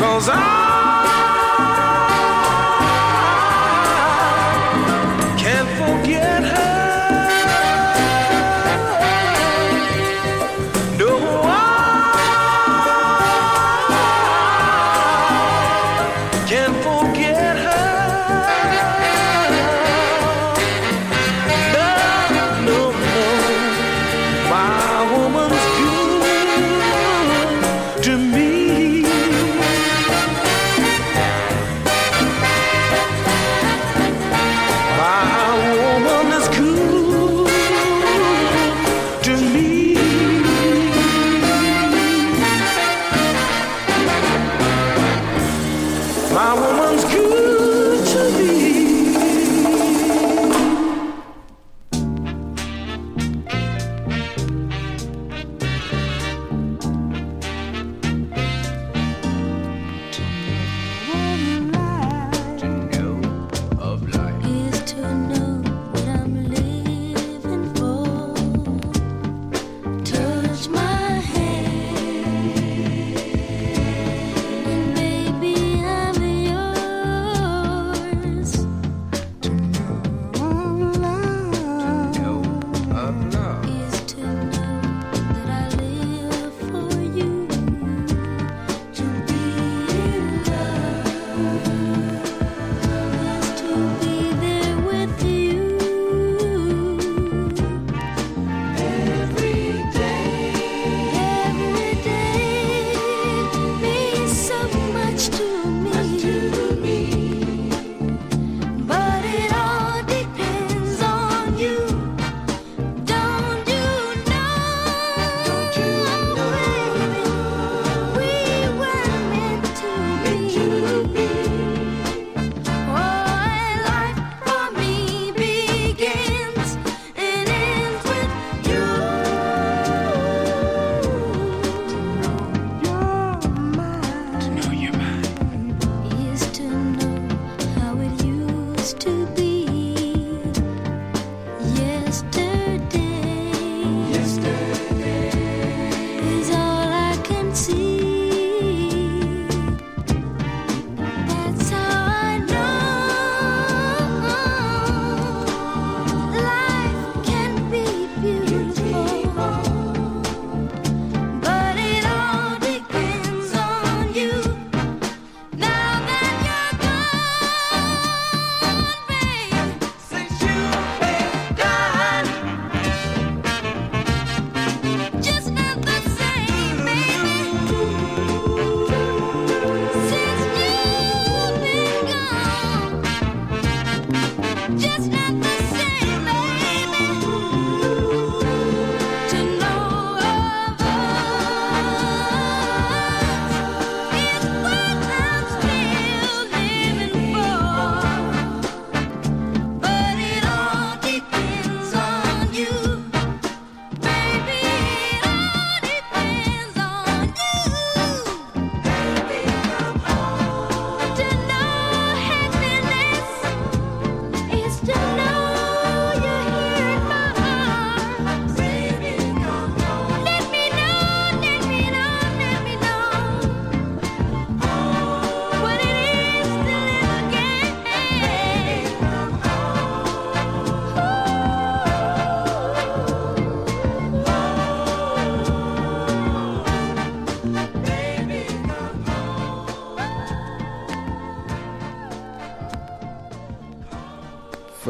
Cause 0.00 0.28
I 0.30 0.55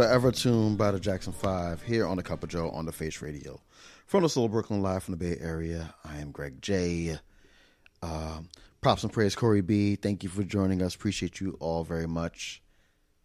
ever 0.07 0.31
tune 0.31 0.77
by 0.77 0.91
the 0.91 1.01
Jackson 1.01 1.33
Five 1.33 1.83
here 1.83 2.07
on 2.07 2.17
the 2.17 2.23
Cup 2.23 2.43
of 2.43 2.49
Joe 2.49 2.71
on 2.71 2.87
the 2.87 2.93
Face 2.93 3.21
Radio. 3.21 3.61
From 4.07 4.23
the 4.23 4.29
Soul 4.29 4.49
Brooklyn, 4.49 4.83
live 4.83 5.03
from 5.03 5.13
the 5.13 5.19
Bay 5.19 5.37
Area, 5.41 5.95
I 6.05 6.19
am 6.19 6.31
Greg 6.31 6.63
J. 6.63 7.19
Uh, 8.03 8.41
props 8.81 9.03
and 9.03 9.13
praise, 9.13 9.35
Corey 9.35 9.63
B. 9.63 9.97
Thank 9.97 10.23
you 10.23 10.29
for 10.29 10.45
joining 10.45 10.81
us. 10.81 10.95
Appreciate 10.95 11.41
you 11.41 11.57
all 11.61 11.83
very 11.83 12.07
much. 12.07 12.63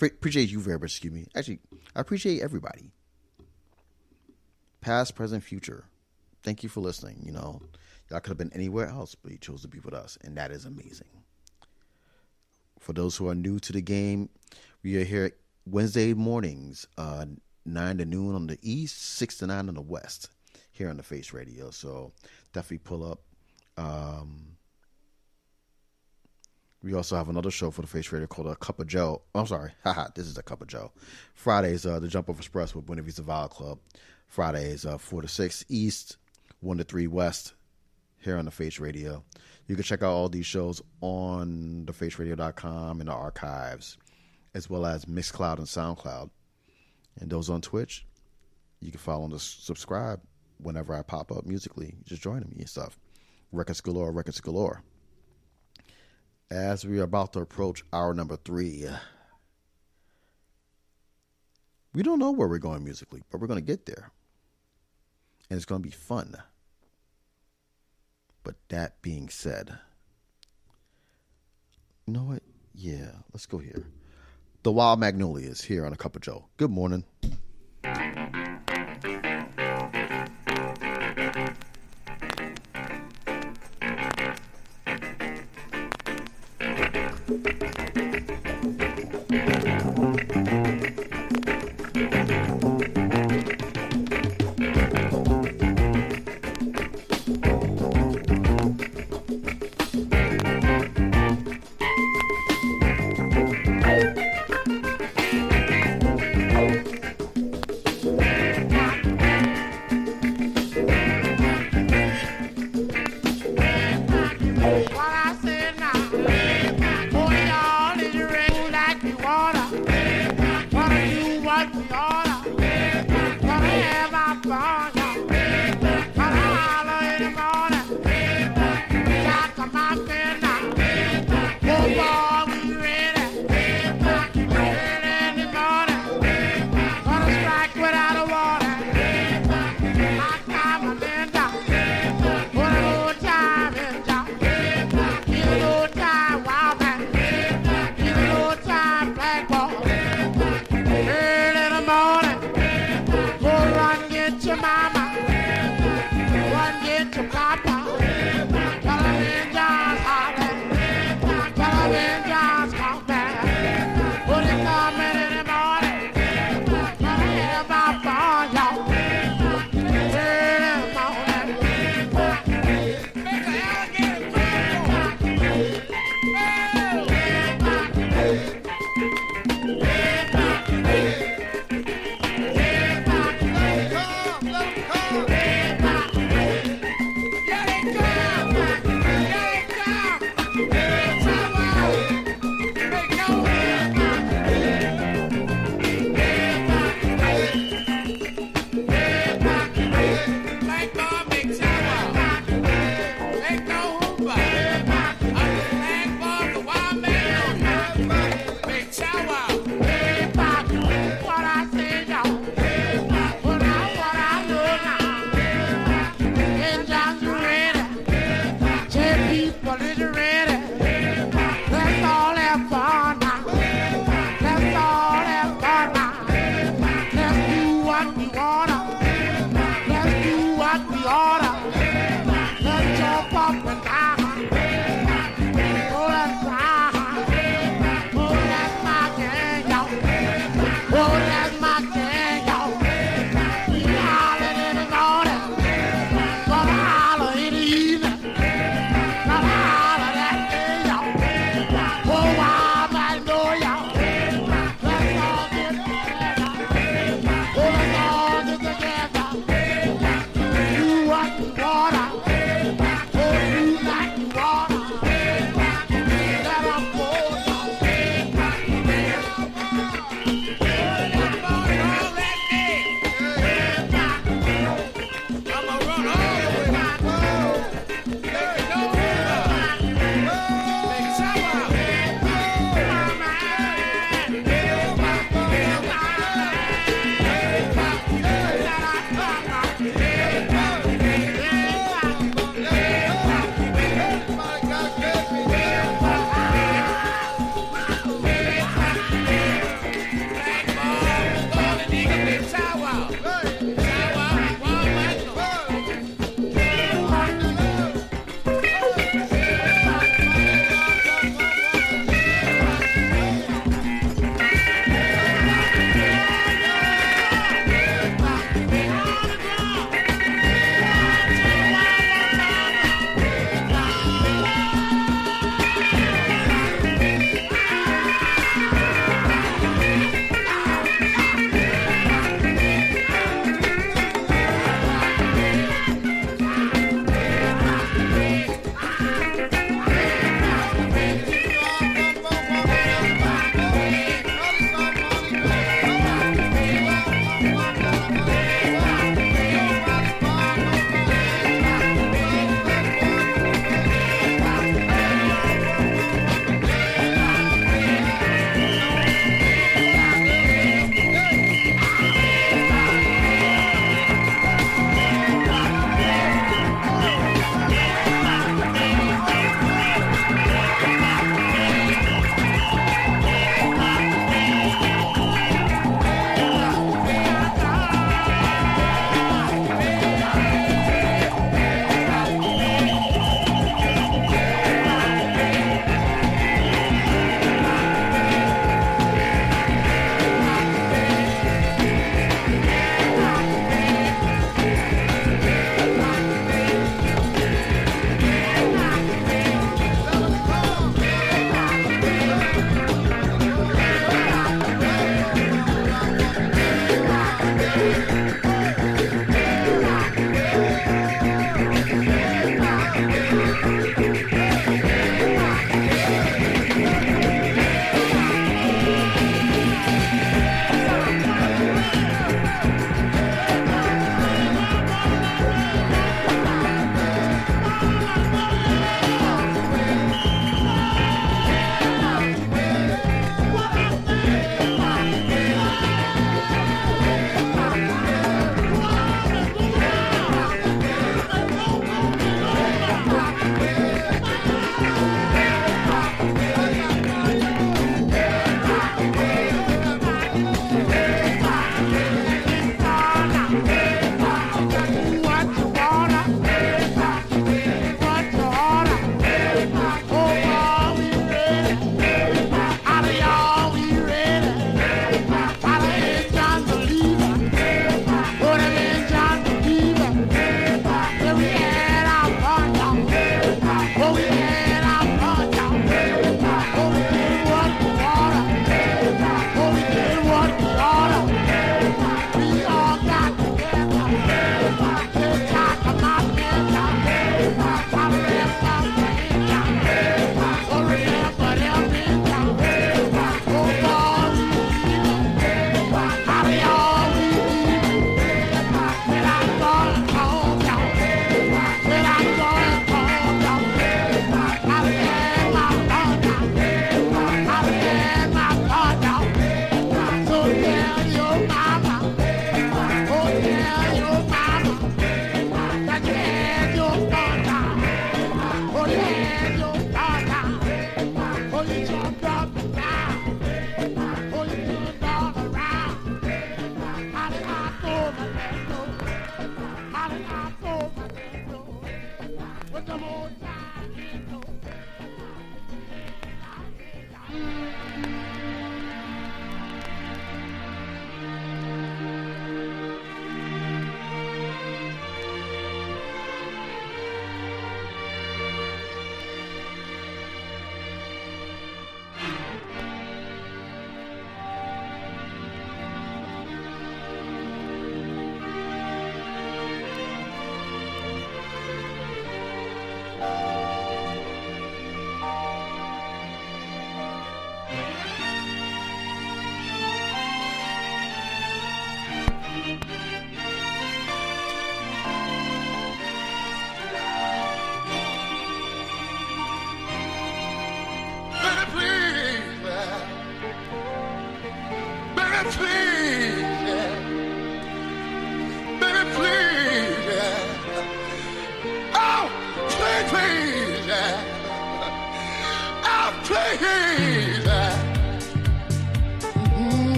Appreciate 0.00 0.50
you 0.50 0.60
very 0.60 0.78
much, 0.78 0.92
excuse 0.92 1.12
me. 1.12 1.26
Actually, 1.34 1.60
I 1.94 2.00
appreciate 2.00 2.40
everybody. 2.40 2.90
Past, 4.80 5.14
present, 5.14 5.44
future. 5.44 5.84
Thank 6.42 6.62
you 6.62 6.68
for 6.68 6.80
listening. 6.80 7.22
You 7.24 7.32
know, 7.32 7.60
y'all 8.10 8.20
could 8.20 8.30
have 8.30 8.38
been 8.38 8.52
anywhere 8.54 8.88
else, 8.88 9.14
but 9.14 9.30
you 9.30 9.38
chose 9.38 9.62
to 9.62 9.68
be 9.68 9.80
with 9.80 9.94
us, 9.94 10.16
and 10.24 10.36
that 10.38 10.50
is 10.50 10.64
amazing. 10.64 11.08
For 12.80 12.92
those 12.92 13.16
who 13.16 13.28
are 13.28 13.34
new 13.34 13.58
to 13.60 13.72
the 13.72 13.82
game, 13.82 14.28
we 14.82 14.96
are 14.96 15.04
here 15.04 15.32
Wednesday 15.66 16.14
mornings, 16.14 16.86
uh, 16.98 17.26
nine 17.64 17.98
to 17.98 18.04
noon 18.04 18.34
on 18.34 18.46
the 18.46 18.58
east, 18.62 19.00
six 19.00 19.38
to 19.38 19.46
nine 19.46 19.68
on 19.68 19.74
the 19.74 19.82
west, 19.82 20.30
here 20.72 20.88
on 20.88 20.96
the 20.96 21.02
Face 21.02 21.32
Radio. 21.32 21.70
So 21.70 22.12
definitely 22.52 22.78
pull 22.78 23.10
up. 23.10 23.20
Um, 23.76 24.56
we 26.82 26.94
also 26.94 27.16
have 27.16 27.28
another 27.28 27.50
show 27.50 27.70
for 27.70 27.82
the 27.82 27.86
Face 27.86 28.10
Radio 28.10 28.26
called 28.26 28.48
A 28.48 28.56
Cup 28.56 28.80
of 28.80 28.88
Joe. 28.88 29.22
I'm 29.34 29.46
sorry, 29.46 29.72
haha, 29.84 30.08
this 30.14 30.26
is 30.26 30.36
A 30.36 30.42
Cup 30.42 30.62
of 30.62 30.68
Joe. 30.68 30.90
Fridays, 31.34 31.86
uh, 31.86 32.00
the 32.00 32.08
Jump 32.08 32.28
Off 32.28 32.38
Express 32.38 32.74
with 32.74 32.86
Buena 32.86 33.02
Vista 33.02 33.22
Vinyl 33.22 33.50
Club. 33.50 33.78
Fridays, 34.26 34.86
uh, 34.86 34.98
4 34.98 35.22
to 35.22 35.28
6 35.28 35.64
East, 35.68 36.16
1 36.60 36.78
to 36.78 36.84
3 36.84 37.06
West, 37.06 37.52
here 38.18 38.38
on 38.38 38.46
the 38.46 38.50
Face 38.50 38.80
Radio. 38.80 39.22
You 39.68 39.76
can 39.76 39.84
check 39.84 40.02
out 40.02 40.10
all 40.12 40.28
these 40.28 40.46
shows 40.46 40.82
on 41.00 41.84
thefaceradio.com 41.86 43.00
in 43.00 43.06
the 43.06 43.12
archives, 43.12 43.98
as 44.54 44.68
well 44.68 44.86
as 44.86 45.04
Mixcloud 45.06 45.58
and 45.58 45.66
SoundCloud. 45.66 46.30
And 47.20 47.30
those 47.30 47.50
on 47.50 47.60
Twitch, 47.60 48.06
you 48.80 48.90
can 48.90 49.00
follow 49.00 49.24
and 49.24 49.40
subscribe 49.40 50.20
whenever 50.58 50.94
I 50.94 51.02
pop 51.02 51.32
up 51.32 51.46
musically. 51.46 51.94
Just 52.04 52.22
join 52.22 52.40
me 52.40 52.56
and 52.58 52.68
stuff. 52.68 52.98
Records 53.50 53.80
galore, 53.80 54.12
records 54.12 54.40
galore. 54.40 54.82
As 56.50 56.84
we 56.84 57.00
are 57.00 57.04
about 57.04 57.32
to 57.32 57.40
approach 57.40 57.84
hour 57.92 58.14
number 58.14 58.36
three, 58.36 58.86
we 61.94 62.02
don't 62.02 62.18
know 62.18 62.30
where 62.30 62.48
we're 62.48 62.58
going 62.58 62.84
musically, 62.84 63.22
but 63.30 63.40
we're 63.40 63.46
going 63.46 63.60
to 63.60 63.66
get 63.66 63.86
there. 63.86 64.10
And 65.50 65.56
it's 65.56 65.66
going 65.66 65.82
to 65.82 65.88
be 65.88 65.94
fun. 65.94 66.36
But 68.42 68.56
that 68.68 69.00
being 69.02 69.28
said, 69.28 69.78
you 72.06 72.14
know 72.14 72.24
what? 72.24 72.42
Yeah, 72.74 73.10
let's 73.32 73.46
go 73.46 73.58
here. 73.58 73.86
The 74.64 74.70
Wild 74.70 75.00
Magnolias 75.00 75.60
here 75.62 75.84
on 75.84 75.92
A 75.92 75.96
Cup 75.96 76.14
of 76.14 76.22
Joe. 76.22 76.46
Good 76.56 76.70
morning. 76.70 77.04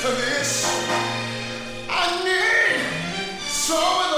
To 0.00 0.06
this. 0.06 0.64
I 1.90 2.24
need 2.24 3.38
someone. 3.42 4.09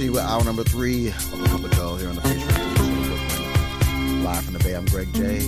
continue 0.00 0.18
with 0.18 0.30
hour 0.30 0.42
number 0.44 0.64
three 0.64 1.08
of 1.08 1.42
the 1.42 1.48
Cup 1.48 1.62
of 1.62 1.70
J.O.E 1.72 1.98
here 1.98 2.08
on 2.08 2.14
the 2.14 2.22
Face 2.22 2.42
Radio 2.42 4.24
Live 4.24 4.44
from 4.44 4.54
the 4.54 4.58
Bay, 4.60 4.74
I'm 4.74 4.86
Greg 4.86 5.12
J. 5.12 5.40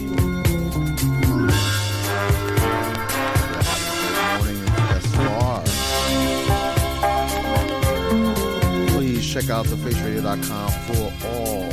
Please 8.92 9.32
check 9.32 9.48
out 9.48 9.64
thefaceradio.com 9.64 10.70
for 10.84 11.12
all 11.28 11.70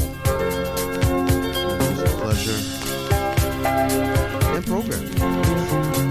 pleasure 2.18 2.60
and 4.56 4.66
programming. 4.66 6.09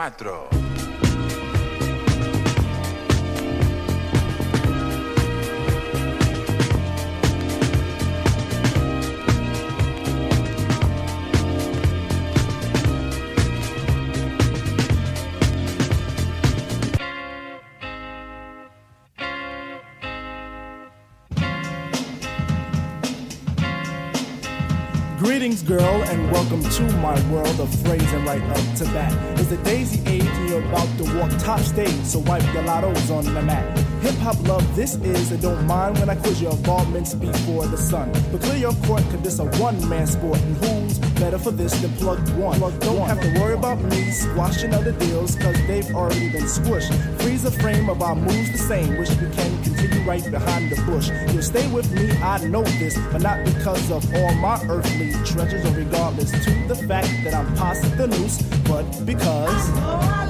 Cuatro. 0.00 0.59
Greetings, 25.50 25.68
girl, 25.68 26.02
and 26.04 26.30
welcome 26.30 26.62
to 26.62 26.82
my 26.98 27.20
world 27.28 27.58
of 27.58 27.68
phrasing 27.80 28.24
right 28.24 28.40
up 28.40 28.76
to. 28.76 28.84
It's 29.32 29.48
the 29.48 29.56
daisy 29.64 30.00
age, 30.08 30.22
and 30.22 30.48
you're 30.48 30.62
about 30.62 30.86
to 30.98 31.18
walk 31.18 31.28
top 31.40 31.58
stage, 31.58 32.04
so 32.04 32.20
wipe 32.20 32.44
your 32.54 32.62
lottos 32.62 33.10
on 33.10 33.24
the 33.24 33.42
mat. 33.42 33.76
Hip 34.00 34.14
hop 34.18 34.40
love, 34.46 34.76
this 34.76 34.94
is, 34.94 35.32
and 35.32 35.42
don't 35.42 35.66
mind 35.66 35.98
when 35.98 36.08
I 36.08 36.14
quiz 36.14 36.40
your 36.40 36.52
involvements 36.52 37.14
before 37.14 37.66
the 37.66 37.76
sun. 37.76 38.12
But 38.30 38.42
clear 38.42 38.58
your 38.58 38.74
court, 38.86 39.02
cause 39.10 39.22
this 39.22 39.40
a 39.40 39.46
one 39.58 39.88
man 39.88 40.06
sport, 40.06 40.38
and 40.38 40.56
who's 40.58 40.79
better 41.20 41.38
for 41.38 41.50
this 41.50 41.78
than 41.80 41.92
plug 41.92 42.18
one? 42.30 42.58
Plugged 42.58 42.80
don't 42.80 43.06
have 43.06 43.20
to 43.20 43.38
worry 43.38 43.54
about 43.54 43.78
me 43.82 44.10
squashing 44.10 44.72
other 44.72 44.92
deals, 44.92 45.36
cause 45.36 45.54
they've 45.66 45.94
already 45.94 46.30
been 46.30 46.44
squished. 46.44 46.90
Freeze 47.20 47.42
the 47.42 47.50
frame 47.50 47.90
of 47.90 48.00
our 48.02 48.16
moves 48.16 48.50
the 48.50 48.58
same, 48.58 48.96
wish 48.96 49.10
we 49.10 49.28
can 49.30 49.62
continue 49.62 50.02
right 50.08 50.28
behind 50.30 50.70
the 50.70 50.82
bush. 50.82 51.10
You'll 51.32 51.42
stay 51.42 51.70
with 51.70 51.92
me, 51.92 52.10
I 52.22 52.38
know 52.46 52.62
this, 52.62 52.98
but 53.12 53.20
not 53.20 53.44
because 53.44 53.90
of 53.90 54.02
all 54.14 54.34
my 54.36 54.58
earthly 54.68 55.12
treasures, 55.24 55.64
or 55.66 55.76
regardless 55.76 56.30
to 56.30 56.50
the 56.66 56.76
fact 56.88 57.10
that 57.24 57.34
I'm 57.34 57.54
past 57.56 57.82
the 57.98 58.06
noose, 58.08 58.40
but 58.64 58.84
because. 59.04 60.29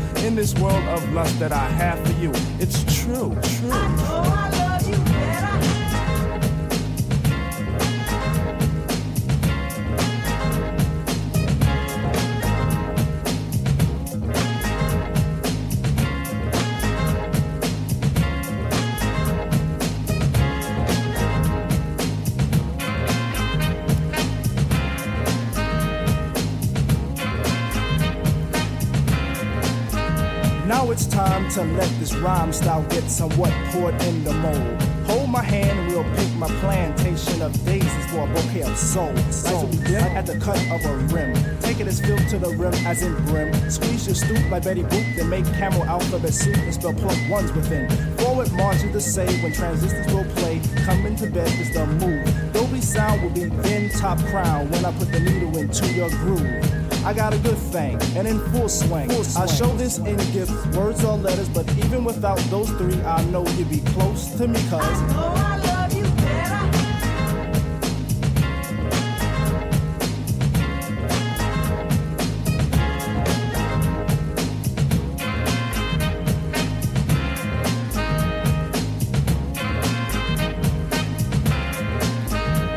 In 0.23 0.35
this 0.35 0.53
world 0.55 0.83
of 0.85 1.13
lust 1.13 1.39
that 1.39 1.51
I 1.51 1.67
have 1.69 1.99
for 2.05 2.13
you, 2.21 2.31
it's 2.59 2.83
true, 3.01 3.35
true. 3.57 4.50
Style 32.53 32.83
get 32.89 33.09
somewhat 33.09 33.51
poured 33.71 34.01
in 34.03 34.23
the 34.23 34.33
mold. 34.33 34.81
Hold 35.07 35.29
my 35.29 35.43
hand 35.43 35.79
and 35.79 35.91
we'll 35.91 36.15
pick 36.15 36.33
my 36.35 36.47
plantation 36.59 37.41
of 37.41 37.51
daisies 37.65 38.05
for 38.11 38.23
a 38.23 38.27
bouquet 38.27 38.63
of 38.63 38.77
soul. 38.77 39.15
Soul. 39.31 39.69
At 40.15 40.25
the 40.25 40.37
cut 40.39 40.59
of 40.71 40.85
a 40.85 40.95
rim. 41.13 41.33
Take 41.59 41.79
it 41.79 41.87
as 41.87 41.99
filled 41.99 42.27
to 42.29 42.37
the 42.37 42.49
rim 42.49 42.73
as 42.85 43.01
in 43.01 43.13
brim. 43.25 43.53
Squeeze 43.69 44.05
your 44.05 44.15
stoop 44.15 44.49
like 44.49 44.63
Betty 44.63 44.83
Boop, 44.83 45.15
then 45.15 45.29
make 45.29 45.45
camel 45.53 45.83
alphabet 45.83 46.33
soup 46.33 46.57
and 46.57 46.73
spell 46.73 46.93
plug 46.93 47.17
ones 47.29 47.51
within. 47.53 47.89
Forward 48.17 48.51
march 48.53 48.83
is 48.83 48.91
the 48.91 49.01
say 49.01 49.27
when 49.41 49.53
transistors 49.53 50.13
will 50.13 50.25
play. 50.35 50.61
Coming 50.85 51.15
to 51.17 51.27
bed 51.27 51.47
is 51.59 51.73
the 51.73 51.85
move. 51.85 52.53
Dolby 52.53 52.81
sound 52.81 53.21
will 53.21 53.29
be 53.31 53.45
then 53.45 53.89
top 53.89 54.19
crown 54.25 54.69
when 54.69 54.85
I 54.85 54.91
put 54.97 55.11
the 55.11 55.19
needle 55.19 55.57
into 55.57 55.87
your 55.93 56.09
groove. 56.09 56.81
I 57.03 57.13
got 57.13 57.33
a 57.33 57.37
good 57.39 57.57
thing, 57.57 57.99
and 58.15 58.27
in 58.27 58.39
full 58.51 58.69
swing. 58.69 59.09
I 59.35 59.47
show 59.47 59.75
this 59.75 59.97
in 59.97 60.17
gifts, 60.33 60.51
words 60.77 61.03
or 61.03 61.17
letters, 61.17 61.49
but 61.49 61.65
even 61.91 62.05
without 62.05 62.37
those 62.49 62.69
three, 62.71 63.01
I 63.01 63.21
know 63.25 63.45
you'd 63.57 63.69
be 63.69 63.79
close 63.79 64.29
to 64.37 64.47
me, 64.47 64.59
cuz. 64.69 64.81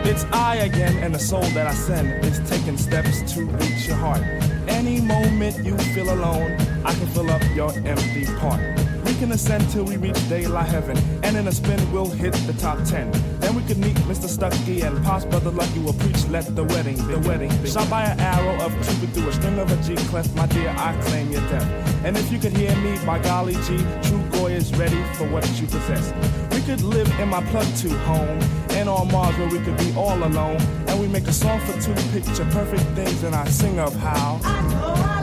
It's 0.06 0.24
I 0.32 0.56
again, 0.56 0.96
and 1.04 1.14
the 1.14 1.20
soul 1.20 1.42
that 1.54 1.68
I 1.68 1.74
send 1.74 2.24
is 2.24 2.40
taking 2.50 2.76
steps 2.76 3.32
to 3.34 3.44
reach 3.44 3.86
your 3.86 3.96
heart. 3.96 4.22
Any 4.66 5.00
moment 5.00 5.64
you 5.64 5.78
feel 5.94 6.12
alone, 6.12 6.56
I 6.84 6.92
can 6.94 7.06
fill 7.08 7.30
up 7.30 7.42
your 7.54 7.70
empty 7.86 8.26
part. 8.40 8.83
Can 9.24 9.32
ascend 9.32 9.70
till 9.70 9.84
we 9.84 9.96
reach 9.96 10.28
daylight 10.28 10.68
heaven, 10.68 10.98
and 11.22 11.34
in 11.34 11.48
a 11.48 11.50
spin 11.50 11.80
we'll 11.90 12.10
hit 12.10 12.34
the 12.46 12.52
top 12.60 12.76
ten. 12.84 13.10
Then 13.40 13.54
we 13.54 13.62
could 13.62 13.78
meet 13.78 13.96
Mr. 14.04 14.28
Stucky 14.28 14.82
and 14.82 15.02
Pops 15.02 15.24
Brother 15.24 15.48
Lucky 15.48 15.78
will 15.78 15.94
preach. 15.94 16.28
Let 16.28 16.54
the 16.54 16.64
wedding, 16.64 16.96
the 17.08 17.18
wedding, 17.20 17.50
shot 17.64 17.88
by 17.88 18.02
an 18.02 18.20
arrow 18.20 18.62
of 18.62 18.70
Cupid 18.86 19.14
through 19.14 19.28
a 19.30 19.32
string 19.32 19.58
of 19.58 19.72
a 19.72 19.76
G 19.82 19.96
clef. 20.08 20.28
My 20.34 20.44
dear, 20.48 20.68
I 20.76 20.94
claim 21.04 21.30
your 21.30 21.40
death. 21.48 22.04
And 22.04 22.18
if 22.18 22.30
you 22.30 22.38
could 22.38 22.54
hear 22.54 22.76
me, 22.82 22.98
by 23.06 23.18
golly 23.18 23.54
G, 23.64 23.78
True 24.02 24.22
Goy 24.32 24.52
is 24.52 24.70
ready 24.76 25.02
for 25.14 25.26
what 25.28 25.48
you 25.58 25.68
possess. 25.68 26.12
We 26.52 26.60
could 26.60 26.82
live 26.82 27.08
in 27.18 27.30
my 27.30 27.42
plug 27.44 27.66
two 27.78 27.96
home, 28.00 28.38
and 28.72 28.90
on 28.90 29.10
Mars 29.10 29.34
where 29.38 29.48
we 29.48 29.58
could 29.60 29.78
be 29.78 29.90
all 29.96 30.22
alone. 30.22 30.60
And 30.86 31.00
we 31.00 31.08
make 31.08 31.26
a 31.28 31.32
song 31.32 31.60
for 31.60 31.72
two 31.80 31.94
picture 32.12 32.44
perfect 32.50 32.84
things, 32.94 33.22
and 33.22 33.34
I 33.34 33.46
sing 33.46 33.78
of 33.78 33.96
how. 33.96 34.38
De 34.42 35.13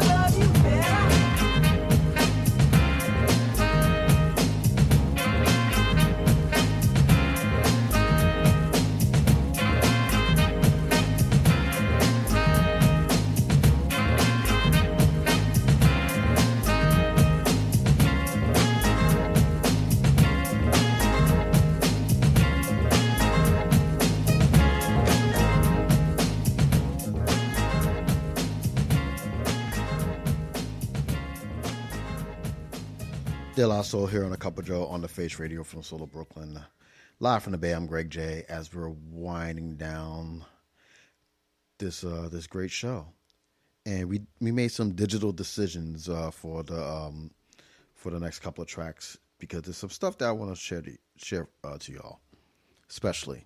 La 33.71 33.81
Soul 33.83 34.05
here 34.05 34.25
on 34.25 34.33
a 34.33 34.37
Cup 34.37 34.59
of 34.59 34.65
J.O.E. 34.65 34.85
on 34.89 34.99
the 34.99 35.07
Face 35.07 35.39
Radio 35.39 35.63
from 35.63 35.81
Solo 35.81 36.05
Brooklyn. 36.05 36.59
Live 37.21 37.41
from 37.41 37.53
the 37.53 37.57
Bay, 37.57 37.71
I'm 37.71 37.87
Greg 37.87 38.09
J. 38.09 38.43
As 38.49 38.73
we're 38.73 38.89
winding 38.89 39.77
down 39.77 40.43
this 41.77 42.03
uh, 42.03 42.27
this 42.29 42.47
great 42.47 42.69
show, 42.69 43.05
and 43.85 44.09
we 44.09 44.23
we 44.41 44.51
made 44.51 44.73
some 44.73 44.91
digital 44.91 45.31
decisions 45.31 46.09
uh, 46.09 46.31
for 46.31 46.63
the 46.63 46.83
um, 46.85 47.31
for 47.95 48.11
the 48.11 48.19
next 48.19 48.39
couple 48.39 48.61
of 48.61 48.67
tracks 48.67 49.17
because 49.39 49.61
there's 49.61 49.77
some 49.77 49.89
stuff 49.89 50.17
that 50.17 50.25
I 50.25 50.33
want 50.33 50.53
to 50.53 50.61
share 50.61 50.81
to, 50.81 50.97
share 51.15 51.47
uh, 51.63 51.77
to 51.77 51.93
y'all, 51.93 52.19
especially. 52.89 53.45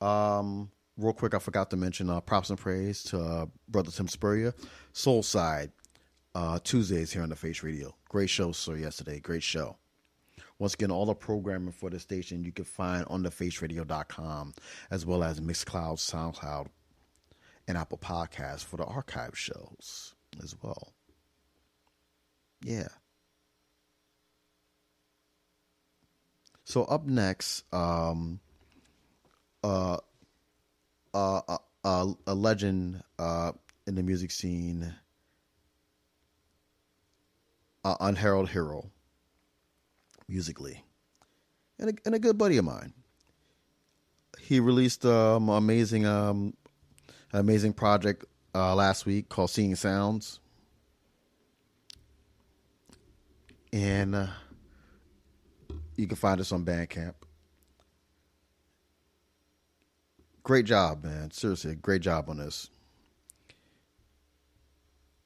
Um, 0.00 0.70
real 0.96 1.12
quick, 1.12 1.34
I 1.34 1.38
forgot 1.38 1.68
to 1.68 1.76
mention 1.76 2.08
uh, 2.08 2.22
props 2.22 2.48
and 2.48 2.58
praise 2.58 3.02
to 3.04 3.20
uh, 3.20 3.46
brother 3.68 3.90
Tim 3.90 4.08
Spurrier, 4.08 4.54
Soul 4.94 5.22
Side, 5.22 5.70
uh, 6.34 6.58
Tuesdays 6.62 7.12
here 7.12 7.22
on 7.22 7.28
the 7.28 7.36
Face 7.36 7.62
Radio. 7.62 7.94
Great 8.08 8.30
show, 8.30 8.52
sir. 8.52 8.76
Yesterday, 8.76 9.20
great 9.20 9.42
show. 9.42 9.76
Once 10.58 10.74
again, 10.74 10.90
all 10.90 11.06
the 11.06 11.14
programming 11.14 11.72
for 11.72 11.90
the 11.90 11.98
station 11.98 12.44
you 12.44 12.52
can 12.52 12.64
find 12.64 13.04
on 13.08 13.22
thefaceradio.com 13.22 14.54
as 14.90 15.04
well 15.04 15.24
as 15.24 15.40
Mixcloud, 15.40 15.98
SoundCloud, 15.98 16.68
and 17.66 17.76
Apple 17.76 17.98
Podcasts 17.98 18.64
for 18.64 18.76
the 18.76 18.84
archive 18.84 19.36
shows 19.36 20.14
as 20.42 20.54
well. 20.62 20.92
Yeah. 22.62 22.88
So 26.64 26.84
up 26.84 27.06
next, 27.06 27.64
um, 27.72 28.40
uh, 29.62 29.98
uh, 31.12 31.40
uh, 31.48 31.58
uh, 31.84 32.06
a 32.26 32.34
legend 32.34 33.02
uh, 33.18 33.52
in 33.86 33.94
the 33.94 34.02
music 34.02 34.30
scene, 34.30 34.94
uh, 37.84 37.96
unheralded 38.00 38.52
hero, 38.52 38.90
musically, 40.28 40.84
and 41.78 41.90
a, 41.90 41.92
and 42.06 42.14
a 42.14 42.18
good 42.18 42.38
buddy 42.38 42.56
of 42.56 42.64
mine. 42.64 42.92
He 44.40 44.60
released 44.60 45.04
um, 45.06 45.48
amazing, 45.48 46.06
um, 46.06 46.54
an 47.32 47.40
amazing 47.40 47.72
project 47.72 48.24
uh, 48.54 48.74
last 48.74 49.06
week 49.06 49.28
called 49.28 49.50
"Seeing 49.50 49.74
Sounds," 49.74 50.40
and 53.72 54.14
uh, 54.14 54.26
you 55.96 56.06
can 56.06 56.16
find 56.16 56.40
us 56.40 56.52
on 56.52 56.64
Bandcamp. 56.64 57.14
Great 60.42 60.66
job, 60.66 61.04
man. 61.04 61.30
Seriously, 61.30 61.74
great 61.74 62.02
job 62.02 62.28
on 62.28 62.36
this. 62.36 62.68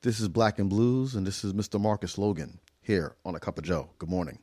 This 0.00 0.20
is 0.20 0.28
Black 0.28 0.60
and 0.60 0.70
Blues, 0.70 1.16
and 1.16 1.26
this 1.26 1.42
is 1.42 1.52
Mr. 1.54 1.80
Marcus 1.80 2.18
Logan 2.18 2.60
here 2.80 3.16
on 3.24 3.34
A 3.34 3.40
Cup 3.40 3.58
of 3.58 3.64
Joe. 3.64 3.90
Good 3.98 4.08
morning. 4.08 4.38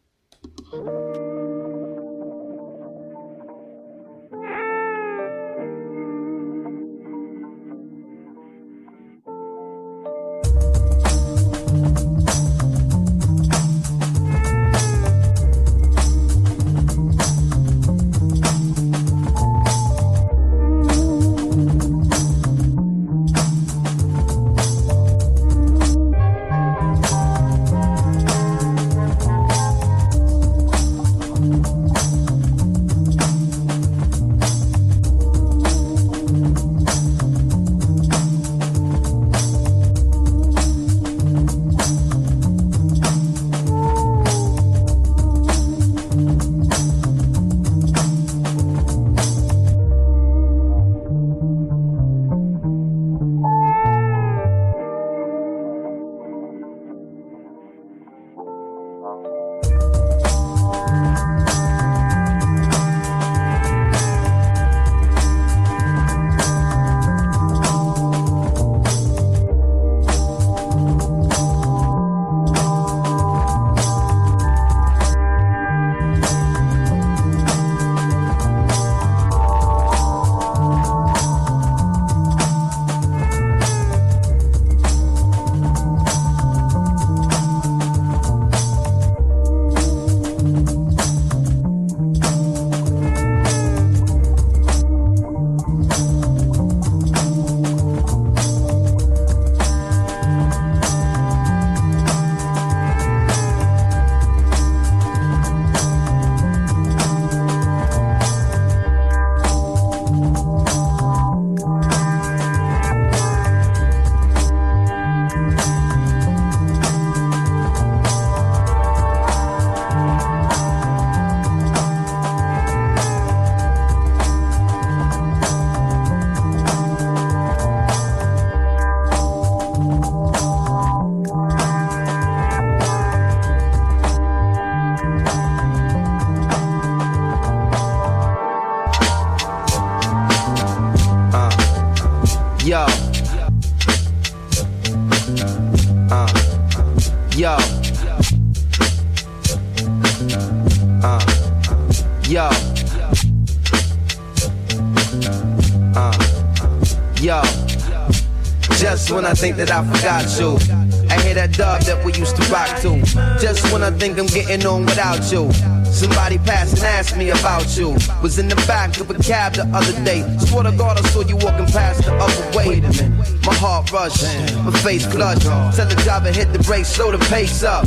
Brakes, 176.65 176.89
slow 176.89 177.11
the 177.11 177.19
pace 177.29 177.63
up. 177.63 177.85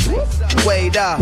Wait 0.66 0.96
up, 0.96 1.18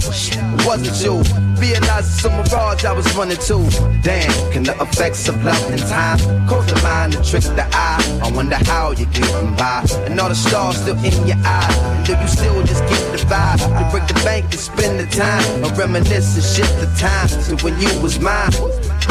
wasn't 0.65 0.97
you. 1.03 1.23
It's 1.59 2.25
a 2.25 2.31
mirage 2.31 2.85
I 2.85 2.93
was 2.93 3.07
running 3.17 3.39
to. 3.49 3.57
Damn, 4.03 4.53
can 4.53 4.63
the 4.63 4.77
effects 4.81 5.29
of 5.29 5.43
love 5.43 5.71
and 5.71 5.81
time 5.81 6.19
cause 6.49 6.67
the 6.67 6.81
mind 6.83 7.15
to 7.15 7.23
trick 7.23 7.43
the 7.43 7.67
eye? 7.73 8.21
I 8.23 8.31
wonder 8.31 8.57
how 8.57 8.93
you're 8.93 9.11
getting 9.11 9.55
by. 9.57 9.85
And 10.07 10.21
all 10.21 10.29
the 10.29 10.35
stars 10.35 10.77
still 10.77 10.97
in 10.99 11.27
your. 11.27 11.37
And 11.39 12.07
do 12.07 12.13
you 12.13 12.29
still 12.29 12.63
just 12.63 12.83
get 12.85 13.01
the 13.13 13.19
vibe? 13.27 13.59
To 13.59 13.91
break 13.91 14.07
the 14.09 14.15
bank 14.25 14.45
and 14.47 14.61
spend 14.61 15.01
the 15.01 15.07
time. 15.17 15.65
Or 15.65 15.73
reminisce 15.75 16.59
and 16.59 16.69
the 16.81 16.87
time 16.99 17.29
to 17.29 17.65
when 17.65 17.81
you 17.81 18.01
was 18.01 18.19
mine. 18.21 18.53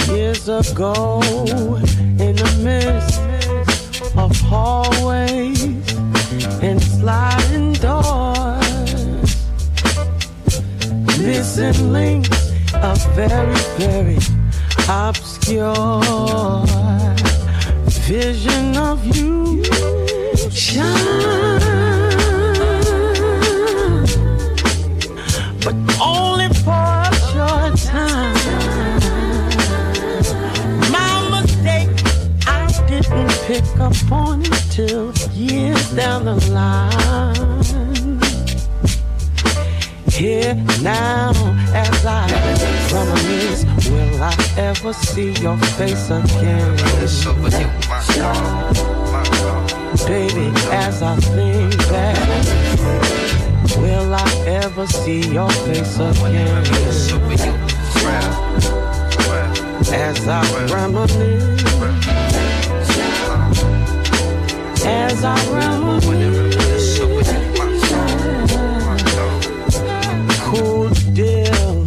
Years 0.07 0.47
ago, 0.47 1.21
in 1.23 2.35
the 2.35 2.51
midst 2.61 3.19
of 4.15 4.39
hallways 4.41 5.63
and 6.61 6.81
sliding 6.81 7.64
missing 11.57 11.93
links, 11.93 12.51
a 12.73 12.95
very, 13.13 13.55
very 13.77 14.17
obscure 14.89 16.65
vision 18.07 18.75
of 18.75 19.05
you 19.05 19.63
shine, 20.51 20.85
but 25.63 25.75
only 26.01 26.49
for 26.63 26.71
a 26.71 27.15
short 27.31 27.77
time. 27.79 28.35
My 30.91 31.41
mistake, 31.41 31.89
I 32.47 32.67
didn't 32.87 33.31
pick 33.47 33.79
up 33.79 34.11
on 34.11 34.41
it 34.41 34.63
till 34.71 35.13
years 35.33 35.91
down 35.91 36.25
the 36.25 36.35
line. 36.51 37.44
Here 40.15 40.55
now, 40.81 41.31
as 41.73 42.05
I 42.05 42.25
reminisce, 42.89 43.65
will 43.89 44.23
I 44.23 44.33
ever 44.55 44.93
see 44.93 45.33
your 45.41 45.57
face 45.75 46.09
again? 46.09 46.77
Baby, 50.07 50.53
as 50.71 51.01
I 51.01 51.17
think 51.17 51.77
back, 51.89 52.17
will 53.77 54.15
I 54.15 54.29
ever 54.63 54.87
see 54.87 55.19
your 55.33 55.49
face 55.49 55.99
again? 55.99 56.63
As 59.91 60.27
I 60.29 60.41
reminisce, 60.71 61.63
as 64.85 65.23
I 65.25 65.35
reminisce, 65.51 66.34
cool 70.55 70.89
deal. 71.13 71.85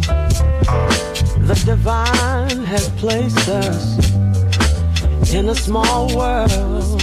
The 1.49 1.61
divine 1.65 2.63
has 2.65 2.89
placed 3.01 3.49
us 3.49 5.33
in 5.33 5.49
a 5.49 5.55
small 5.55 6.15
world. 6.15 7.01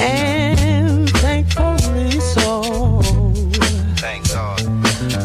And 0.00 1.08
thankfully 1.10 2.20
so. 2.20 2.62
Thank 3.96 4.28
God. 4.30 4.62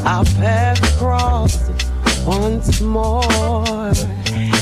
Our 0.05 0.25
paths 0.39 0.97
crossed 0.97 1.71
once 2.25 2.81
more. 2.81 3.93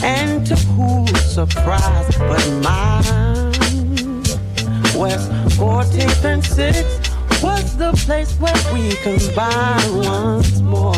And 0.04 0.46
to 0.48 0.56
whose 0.76 1.34
surprise 1.34 2.18
but 2.18 2.46
mine? 2.62 4.24
West 4.96 5.30
14th 5.58 6.24
and 6.24 6.44
6th 6.44 7.03
the 7.78 7.92
place 8.06 8.34
where 8.40 8.54
we 8.74 8.96
combined 8.98 9.96
once 9.98 10.60
more. 10.62 10.94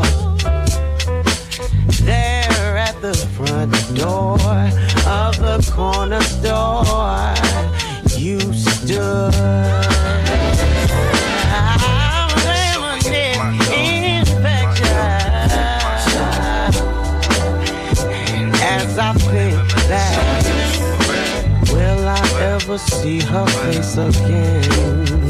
There 2.04 2.78
at 2.78 3.02
the 3.02 3.14
front 3.36 3.74
door 3.96 4.40
of 5.08 5.38
the 5.38 5.72
corner 5.74 6.22
store, 6.22 7.34
you 8.18 8.40
stood. 8.54 9.34
I 18.98 19.14
think 19.14 19.58
back, 19.90 20.44
will 21.72 22.08
I 22.08 22.22
ever 22.42 22.78
see 22.78 23.20
her 23.20 23.46
face 23.46 23.98
again? 23.98 25.25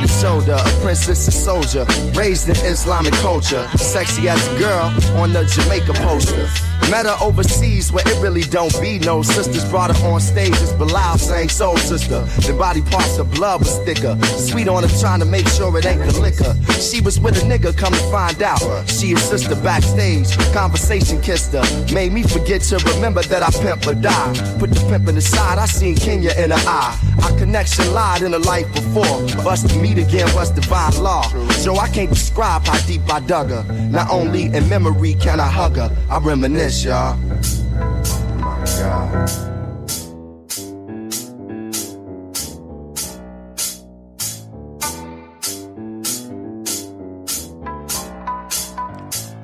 The 0.01 0.09
shoulder, 0.09 0.57
a 0.59 0.81
princess, 0.83 1.29
a 1.29 1.31
soldier, 1.31 1.85
raised 2.15 2.49
in 2.49 2.57
Islamic 2.67 3.13
culture, 3.15 3.67
sexy 3.77 4.29
as 4.29 4.45
a 4.49 4.59
girl 4.59 4.87
on 5.17 5.33
the 5.33 5.45
Jamaica 5.45 5.93
poster. 5.95 6.49
Met 6.91 7.05
her 7.05 7.17
overseas 7.21 7.91
where 7.91 8.07
it 8.07 8.21
really 8.23 8.43
don't 8.43 8.73
be 8.81 8.99
no 9.01 9.21
sisters. 9.23 9.65
Brought 9.71 9.97
her 9.97 10.07
on 10.07 10.21
stage 10.21 10.55
as 10.55 10.73
Bilal 10.75 11.19
sang 11.19 11.49
Soul 11.49 11.77
Sister. 11.79 12.21
The 12.47 12.55
body 12.57 12.81
parts 12.81 13.19
of 13.19 13.31
blood 13.33 13.61
was 13.61 13.79
thicker. 13.81 14.17
Sweet 14.25 14.69
on 14.69 14.85
her 14.85 15.01
trying 15.01 15.19
to 15.19 15.27
make 15.27 15.49
sure 15.49 15.77
it 15.77 15.85
ain't 15.85 16.01
the 16.01 16.21
liquor. 16.21 16.55
She 16.81 17.01
was 17.01 17.19
with 17.19 17.43
a 17.43 17.47
nigga, 17.47 17.77
come 17.77 17.93
to 17.93 18.11
find 18.11 18.41
out. 18.41 18.61
She 18.89 19.09
his 19.09 19.23
sister 19.23 19.57
backstage. 19.57 20.37
Conversation 20.53 21.21
kissed 21.21 21.53
her. 21.53 21.65
Made 21.93 22.13
me 22.13 22.23
forget 22.23 22.61
to 22.63 22.77
remember 22.95 23.23
that 23.23 23.43
I 23.43 23.51
pimp 23.63 23.87
or 23.87 23.95
die. 23.95 24.57
Put 24.59 24.71
the 24.71 24.81
pimpin' 24.89 25.17
aside, 25.17 25.59
I 25.59 25.67
seen 25.67 25.97
Kenya 25.97 26.33
in 26.39 26.51
her 26.51 26.65
eye. 26.69 27.06
Our 27.23 27.39
connection 27.39 27.93
lied 27.93 28.23
in 28.23 28.35
a 28.35 28.39
life 28.39 28.73
before. 28.75 29.29
For 29.29 29.49
us 29.49 29.63
to 29.63 29.79
meet 29.79 29.99
again 29.99 30.33
was 30.35 30.51
divine 30.51 31.03
law. 31.03 31.23
So 31.51 31.77
I 31.77 31.89
can't 31.89 32.11
describe 32.11 32.67
how 32.67 32.79
deep 32.87 33.03
I 33.13 33.21
dug 33.21 33.51
her. 33.51 33.65
Not 33.91 34.11
only 34.11 34.45
in 34.45 34.69
memory 34.69 35.15
can 35.15 35.41
I 35.41 35.49
hug 35.49 35.77
her, 35.77 35.91
I 36.11 36.19
reminisce, 36.19 36.85
y'all. 36.85 37.17
my 37.17 38.65
God. 38.79 39.47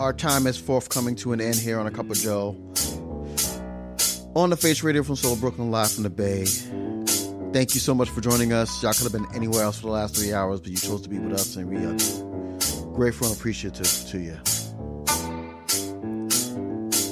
Our 0.02 0.12
time 0.12 0.48
is 0.48 0.58
forthcoming 0.58 1.14
to 1.16 1.32
an 1.32 1.40
end 1.40 1.54
here 1.54 1.78
on 1.78 1.86
A 1.86 1.90
Cup 1.92 2.10
of 2.10 2.16
Joe. 2.16 2.56
On 4.34 4.50
the 4.50 4.56
Face 4.56 4.82
Radio 4.82 5.04
from 5.04 5.14
Soul 5.14 5.36
Brooklyn, 5.36 5.70
live 5.70 5.92
from 5.92 6.02
the 6.02 6.10
Bay. 6.10 6.44
Thank 7.52 7.74
you 7.74 7.80
so 7.80 7.94
much 7.94 8.08
for 8.08 8.22
joining 8.22 8.54
us. 8.54 8.82
Y'all 8.82 8.94
could 8.94 9.02
have 9.02 9.12
been 9.12 9.26
anywhere 9.34 9.62
else 9.62 9.76
for 9.76 9.88
the 9.88 9.92
last 9.92 10.16
three 10.16 10.32
hours, 10.32 10.60
but 10.62 10.70
you 10.70 10.76
chose 10.78 11.02
to 11.02 11.08
be 11.10 11.18
with 11.18 11.34
us, 11.34 11.54
and 11.56 11.68
we 11.68 11.76
are 11.84 12.94
grateful 12.94 13.26
and 13.26 13.36
appreciative 13.36 13.86
to 14.08 14.18
you. 14.18 14.38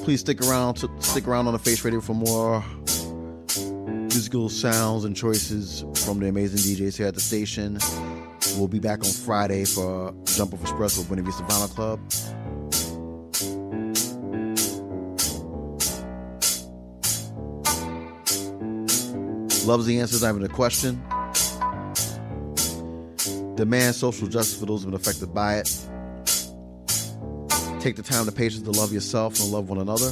Please 0.02 0.20
stick 0.20 0.40
around 0.40 0.76
to 0.76 0.90
stick 1.00 1.28
around 1.28 1.46
on 1.46 1.52
the 1.52 1.58
Face 1.58 1.84
Radio 1.84 2.00
for 2.00 2.14
more 2.14 2.64
musical 3.84 4.48
sounds 4.48 5.04
and 5.04 5.14
choices 5.14 5.84
from 6.06 6.18
the 6.20 6.28
amazing 6.28 6.58
DJs 6.58 6.96
here 6.96 7.06
at 7.06 7.14
the 7.14 7.20
station. 7.20 7.78
We'll 8.56 8.66
be 8.66 8.78
back 8.80 9.04
on 9.04 9.10
Friday 9.10 9.66
for 9.66 10.14
Jump 10.24 10.54
Off 10.54 10.62
Express 10.62 10.96
with 10.96 11.08
Buena 11.08 11.22
Vista 11.22 11.42
Vinyl 11.42 11.68
Club. 11.74 12.00
Loves 19.70 19.86
the 19.86 20.00
answers, 20.00 20.22
not 20.22 20.30
even 20.30 20.42
a 20.42 20.48
question. 20.48 21.00
Demand 23.54 23.94
social 23.94 24.26
justice 24.26 24.58
for 24.58 24.66
those 24.66 24.82
who've 24.82 24.90
been 24.90 25.00
affected 25.00 25.32
by 25.32 25.58
it. 25.58 25.66
Take 27.78 27.94
the 27.94 28.02
time, 28.02 28.26
the 28.26 28.32
patience 28.34 28.64
to 28.64 28.72
love 28.72 28.92
yourself 28.92 29.38
and 29.38 29.52
love 29.52 29.68
one 29.68 29.78
another. 29.78 30.08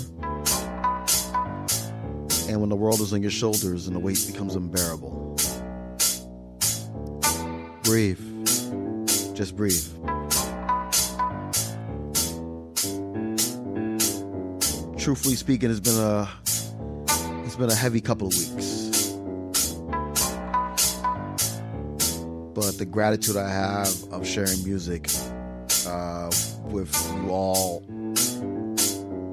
And 2.49 2.61
when 2.61 2.69
the 2.69 2.77
world 2.77 3.01
is 3.01 3.13
on 3.13 3.21
your 3.21 3.33
shoulders 3.33 3.89
and 3.89 3.97
the 3.97 3.99
weight 3.99 4.25
becomes 4.29 4.55
unbearable, 4.55 5.37
breathe. 7.83 8.21
Just 9.35 9.57
breathe. 9.57 9.83
Truthfully 14.97 15.35
speaking, 15.35 15.69
it's 15.69 15.81
been 15.81 15.99
a 15.99 16.29
it's 17.45 17.57
been 17.57 17.71
a 17.71 17.75
heavy 17.75 18.01
couple 18.01 18.29
of 18.29 18.39
weeks. 18.39 18.68
But 22.59 22.77
the 22.77 22.87
gratitude 22.87 23.37
I 23.37 23.49
have 23.49 23.89
of 24.11 24.27
sharing 24.27 24.65
music 24.65 25.09
uh, 25.87 26.29
with 26.65 26.93
you 27.15 27.31
all, 27.31 27.85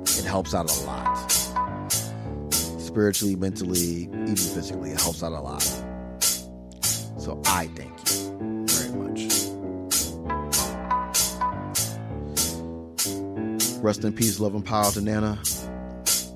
it 0.06 0.26
helps 0.26 0.54
out 0.54 0.70
a 0.70 0.86
lot. 0.86 1.32
Spiritually, 2.52 3.36
mentally, 3.36 4.04
even 4.04 4.36
physically, 4.36 4.92
it 4.92 5.02
helps 5.02 5.24
out 5.24 5.32
a 5.32 5.40
lot. 5.42 5.64
So 7.18 7.42
I 7.48 7.66
thank 7.74 7.98
you 8.12 8.68
very 8.68 8.92
much. 8.96 9.22
Rest 13.82 14.04
in 14.04 14.14
peace, 14.14 14.40
love 14.40 14.54
and 14.54 14.64
power 14.64 14.92
to 14.92 15.02
Nana. 15.02 15.42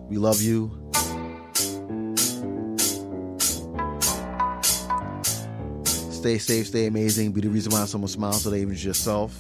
We 0.08 0.18
love 0.18 0.42
you. 0.42 0.89
Stay 6.20 6.38
safe, 6.38 6.68
stay 6.68 6.86
amazing. 6.86 7.32
Be 7.32 7.40
the 7.40 7.48
reason 7.48 7.72
why 7.72 7.86
someone 7.86 8.10
smiles 8.10 8.44
today, 8.44 8.60
even 8.60 8.76
yourself. 8.76 9.34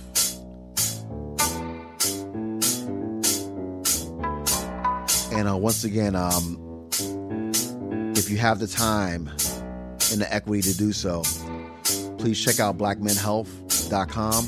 And 5.33 5.49
uh, 5.49 5.57
once 5.57 5.83
again, 5.83 6.15
um, 6.15 6.87
if 8.15 8.29
you 8.29 8.37
have 8.37 8.59
the 8.59 8.67
time 8.67 9.27
and 10.13 10.21
the 10.21 10.27
equity 10.33 10.71
to 10.71 10.77
do 10.77 10.93
so, 10.93 11.23
please 12.17 12.41
check 12.41 12.61
out 12.61 12.77
blackmenhealth.com. 12.77 14.45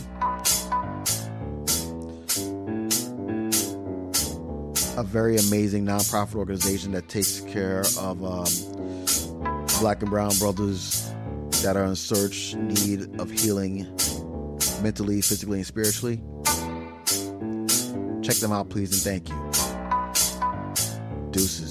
A 4.98 5.04
very 5.04 5.36
amazing 5.36 5.86
nonprofit 5.86 6.36
organization 6.36 6.94
that 6.94 7.10
takes 7.10 7.42
care 7.42 7.82
of 8.00 8.24
um, 8.24 8.46
black 9.82 10.02
and 10.02 10.10
brown 10.10 10.32
brothers 10.40 11.12
that 11.62 11.78
are 11.78 11.86
in 11.86 11.96
search, 11.96 12.56
need 12.56 13.20
of 13.20 13.30
healing 13.30 13.86
mentally, 14.82 15.22
physically, 15.22 15.60
and 15.60 15.68
spiritually. 15.68 16.18
Check 18.24 18.36
them 18.38 18.52
out, 18.52 18.70
please, 18.70 18.92
and 18.94 19.02
thank 19.02 19.30
you. 19.30 19.36
Deuces. 21.32 21.71